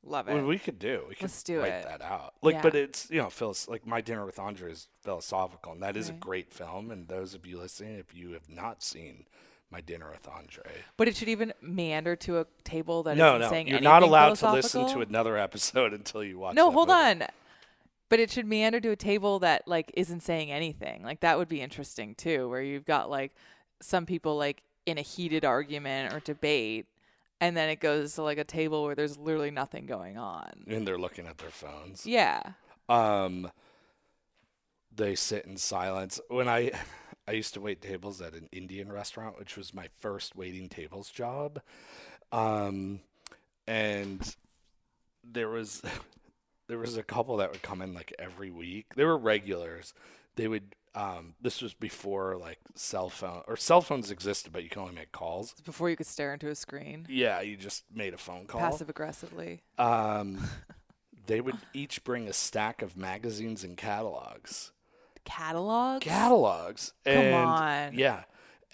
[0.08, 0.36] Love it.
[0.36, 1.04] Well, we could do.
[1.10, 1.86] We could Let's do write it.
[1.86, 2.36] that out.
[2.44, 2.62] Like, Yeah.
[2.62, 3.68] but it's you know, Phyllis.
[3.68, 6.92] Like, my dinner with Andre is philosophical, and that is a great film.
[6.92, 9.26] And those of you listening, if you have not seen
[9.72, 10.64] my dinner with Andre,
[10.98, 14.04] but it should even meander to a table that no, isn't no, saying you're not
[14.04, 16.56] allowed to listen to another episode until you watch.
[16.56, 17.00] No, that hold movie.
[17.00, 17.24] on.
[18.08, 21.04] But it should meander to a table that like isn't saying anything.
[21.04, 23.34] Like that would be interesting too, where you've got like
[23.82, 26.86] some people like in a heated argument or debate,
[27.42, 30.64] and then it goes to like a table where there's literally nothing going on.
[30.68, 32.06] And they're looking at their phones.
[32.06, 32.42] Yeah.
[32.88, 33.52] Um,
[34.96, 36.20] they sit in silence.
[36.30, 36.72] When I,
[37.28, 41.10] I used to wait tables at an Indian restaurant, which was my first waiting tables
[41.10, 41.62] job.
[42.32, 43.00] Um,
[43.68, 44.36] and
[45.24, 45.82] there was,
[46.68, 48.94] there was a couple that would come in like every week.
[48.96, 49.94] They were regulars.
[50.36, 50.76] They would.
[50.94, 54.96] Um, this was before like cell phone or cell phones existed, but you can only
[54.96, 55.54] make calls.
[55.66, 58.62] Before you could stare into a screen, Yeah, you just made a phone call.
[58.62, 59.62] passive aggressively.
[59.78, 60.40] Um,
[61.28, 64.72] they would each bring a stack of magazines and catalogs.
[65.26, 66.04] Catalogs.
[66.06, 66.94] Catalogs.
[67.06, 67.94] Come and, on.
[68.00, 68.24] Yeah.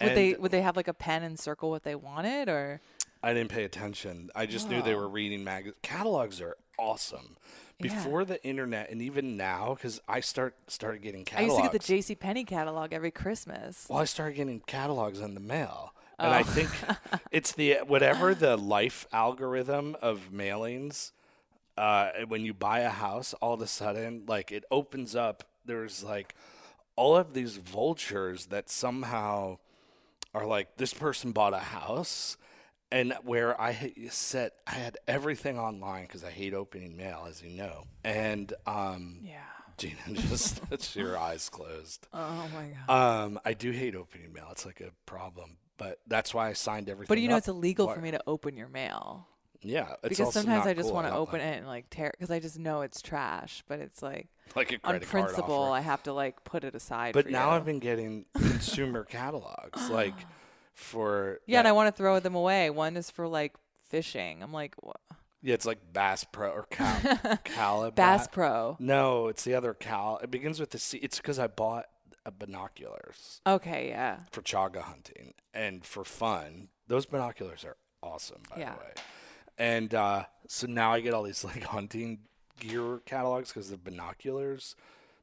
[0.00, 2.80] Would they would they have like a pen and circle what they wanted or?
[3.22, 4.30] I didn't pay attention.
[4.34, 4.98] I just knew they Oh.
[4.98, 5.72] were reading mag.
[5.82, 7.36] Catalogs are awesome.
[7.78, 7.94] Yeah.
[7.94, 11.52] Before the internet, and even now, because I start started getting catalogs.
[11.52, 12.14] I used to get the J.C.
[12.14, 13.86] Penney catalog every Christmas.
[13.88, 16.44] well, I started getting catalogs in the mail, and I Oh.
[16.44, 16.68] think
[17.32, 21.12] it's the whatever the life algorithm of mailings.
[21.76, 25.42] Uh, when you buy a house, all of a sudden, like it opens up.
[25.64, 26.34] There's like
[26.96, 29.58] all of these vultures that somehow
[30.34, 32.36] are like this person bought a house
[32.90, 37.50] and where I set I had everything online because I hate opening mail as you
[37.56, 39.40] know and um Yeah.
[39.78, 43.24] Jeana just your eyes closed Oh my god.
[43.24, 46.88] um I do hate opening mail it's like a problem but that's why I signed
[46.88, 47.38] everything But you know up.
[47.38, 49.26] it's illegal Why- for me to open your mail
[49.62, 50.94] yeah it's because sometimes I just cool.
[50.94, 53.62] want to open it and like tear because I just know it's trash.
[53.68, 55.64] But it's like like a on credit card principle.
[55.64, 57.14] I have to like put it aside.
[57.14, 57.56] but for now you.
[57.56, 60.14] I've been getting consumer catalogs like
[60.74, 62.70] for yeah, and I want to throw them away.
[62.70, 63.54] One is for like
[63.88, 64.42] fishing.
[64.42, 64.92] I'm like wha-
[65.42, 68.76] yeah it's like Bass Pro or Cal Bass Pro.
[68.78, 70.18] No, it's the other Cal.
[70.22, 70.98] It begins with the C.
[70.98, 71.86] It's because I bought
[72.38, 74.18] binoculars Okay, yeah.
[74.30, 76.68] for chaga hunting and for fun.
[76.86, 78.72] Those binoculars are awesome, by Yeah.
[78.74, 78.92] the way.
[79.58, 82.20] And uh, so now I get all these like hunting
[82.60, 84.74] gear catalogs because they're binoculars,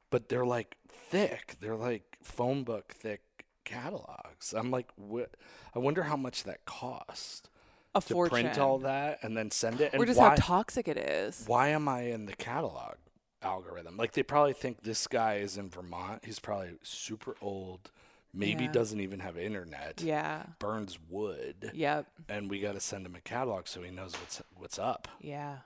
[0.10, 1.56] but they're like thick.
[1.60, 3.22] They're like phone book thick
[3.66, 4.54] catalogs.
[4.54, 5.32] I'm like, what?
[5.76, 7.50] I wonder how much that cost
[7.96, 8.32] A to fortune.
[8.44, 9.94] print all that and then send it.
[9.94, 11.44] And or just why, how toxic it is.
[11.48, 12.96] why am I in the catalog
[13.42, 13.96] algorithm?
[13.98, 16.26] Like they probably think this guy is in Vermont.
[16.26, 17.92] He's probably super old,
[18.34, 18.72] maybe Yeah.
[18.72, 20.44] doesn't even have internet, Yeah.
[20.58, 22.08] burns wood, Yep.
[22.28, 25.08] and we got to send him a catalog so he knows what's what's up.
[25.22, 25.60] Yeah.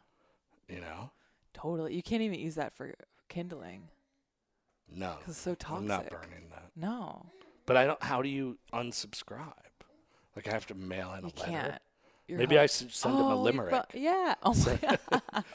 [0.68, 1.11] You know?
[1.53, 1.93] Totally.
[1.95, 2.93] You can't even use that for
[3.29, 3.89] kindling
[4.93, 5.77] No, because it's so toxic.
[5.81, 6.69] I'm not burning that.
[6.75, 7.25] No,
[7.65, 8.01] But I don't.
[8.03, 9.53] How do you unsubscribe?
[10.35, 11.51] Like I have to mail in you a letter.
[11.51, 11.81] can't.
[12.29, 13.71] Maybe hu- I should send him Oh, a you're limerick.
[13.91, 14.33] bu- yeah.
[14.43, 14.97] Oh my
[15.31, 15.43] god.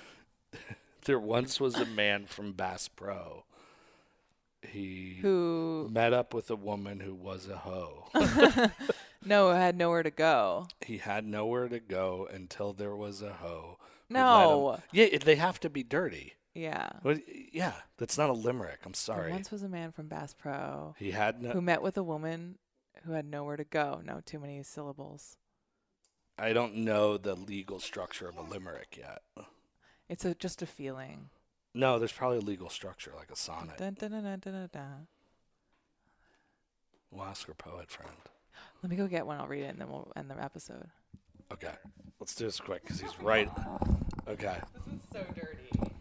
[1.04, 3.44] There once was a man from Bass Pro.
[4.62, 5.88] He Who?
[5.90, 8.08] met up with a woman who was a hoe.
[9.24, 10.68] No, had nowhere to go.
[10.86, 13.77] He had nowhere to go until there was a hoe.
[14.08, 14.78] Who let him- No.
[14.92, 16.34] Yeah, they have to be dirty.
[16.54, 16.90] Yeah.
[17.04, 17.18] Well,
[17.52, 18.80] yeah, that's not a limerick.
[18.84, 19.30] I'm There sorry.
[19.30, 21.50] once was a man from Bass Pro He had no.
[21.50, 22.58] who met with a woman
[23.04, 24.00] who had nowhere to go.
[24.04, 25.36] No, too many syllables.
[26.36, 29.22] I don't know the legal structure of a limerick yet.
[30.08, 31.30] It's a just a feeling.
[31.74, 33.76] No, there's probably a legal structure like a sonnet.
[33.76, 35.06] Dun, dun, dun, dun, dun, dun, dun.
[37.10, 38.16] We'll ask our poet friend.
[38.82, 39.38] Let me go get one.
[39.40, 40.88] I'll read it and then we'll end the episode.
[41.52, 41.72] Okay,
[42.20, 43.50] let's do this quick because he's right.
[44.28, 45.94] Okay, This is so dirty.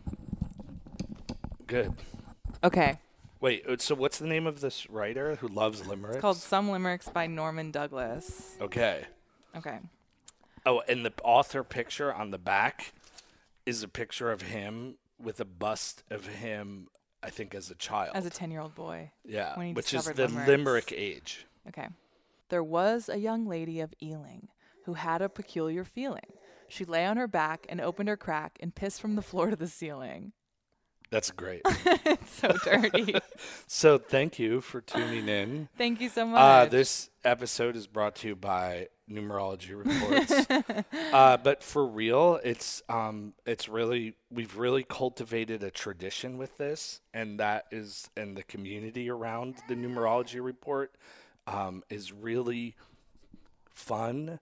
[1.68, 1.94] good.
[2.64, 3.00] Okay.
[3.40, 6.16] Wait, uh, so what's the name of this writer who loves limericks?
[6.18, 8.56] It's called Some Limericks by Norman Douglas.
[8.60, 9.06] Okay.
[9.56, 9.78] Okay.
[10.66, 12.94] Oh, and the author picture on the back
[13.66, 16.88] is a picture of him with a bust of him,
[17.24, 18.12] I think, as a child.
[18.16, 19.12] As a 10 year old boy.
[19.24, 20.48] yeah, when he which is the limericks.
[20.48, 21.46] limerick age.
[21.70, 21.88] Okay.
[22.50, 24.48] There was a young lady of Ealing
[24.88, 26.32] who had a peculiar feeling.
[26.70, 29.56] She lay on her back and opened her crack and pissed from the floor to
[29.58, 30.32] the ceiling.
[31.10, 31.62] That's great.
[31.66, 33.16] it's so dirty.
[33.68, 35.68] so thank you for tuning in.
[35.78, 36.40] Thank you so much.
[36.40, 40.86] Uh, this episode is brought to you by Numerology Reports.
[41.14, 47.02] uh, but for real, it's um, it's really we've really cultivated a tradition with this,
[47.14, 50.96] and that is and the community around the Numerology Report
[51.46, 52.76] um, is really
[53.78, 54.40] fun,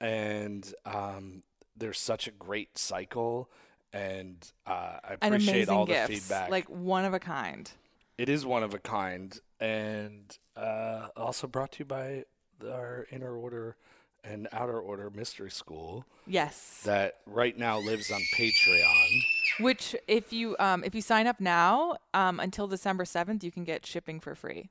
[0.00, 1.42] and um,
[1.76, 3.48] there's such a great cycle.
[3.92, 6.50] and uh, I appreciate all gifts, the feedback.
[6.50, 7.70] like one of a kind.
[8.18, 12.24] it is one of a kind, and uh, also brought to you by
[12.70, 13.76] our inner order
[14.24, 16.82] and outer order mystery school Yes.
[16.84, 19.22] that right now lives on Patreon.
[19.60, 23.64] Which, if you um, if you sign up now um, until December seventh, you can
[23.64, 24.68] get shipping for free.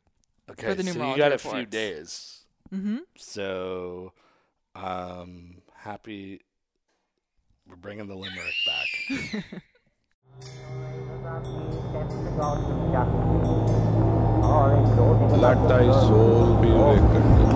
[0.50, 2.46] Okay, for the so you got a few days.
[2.74, 2.98] Mm-hmm.
[3.18, 4.14] So,
[4.84, 6.42] um, happy.
[7.68, 8.88] We're bringing the limerick back.
[15.40, 17.48] Let thy soul be reckoned.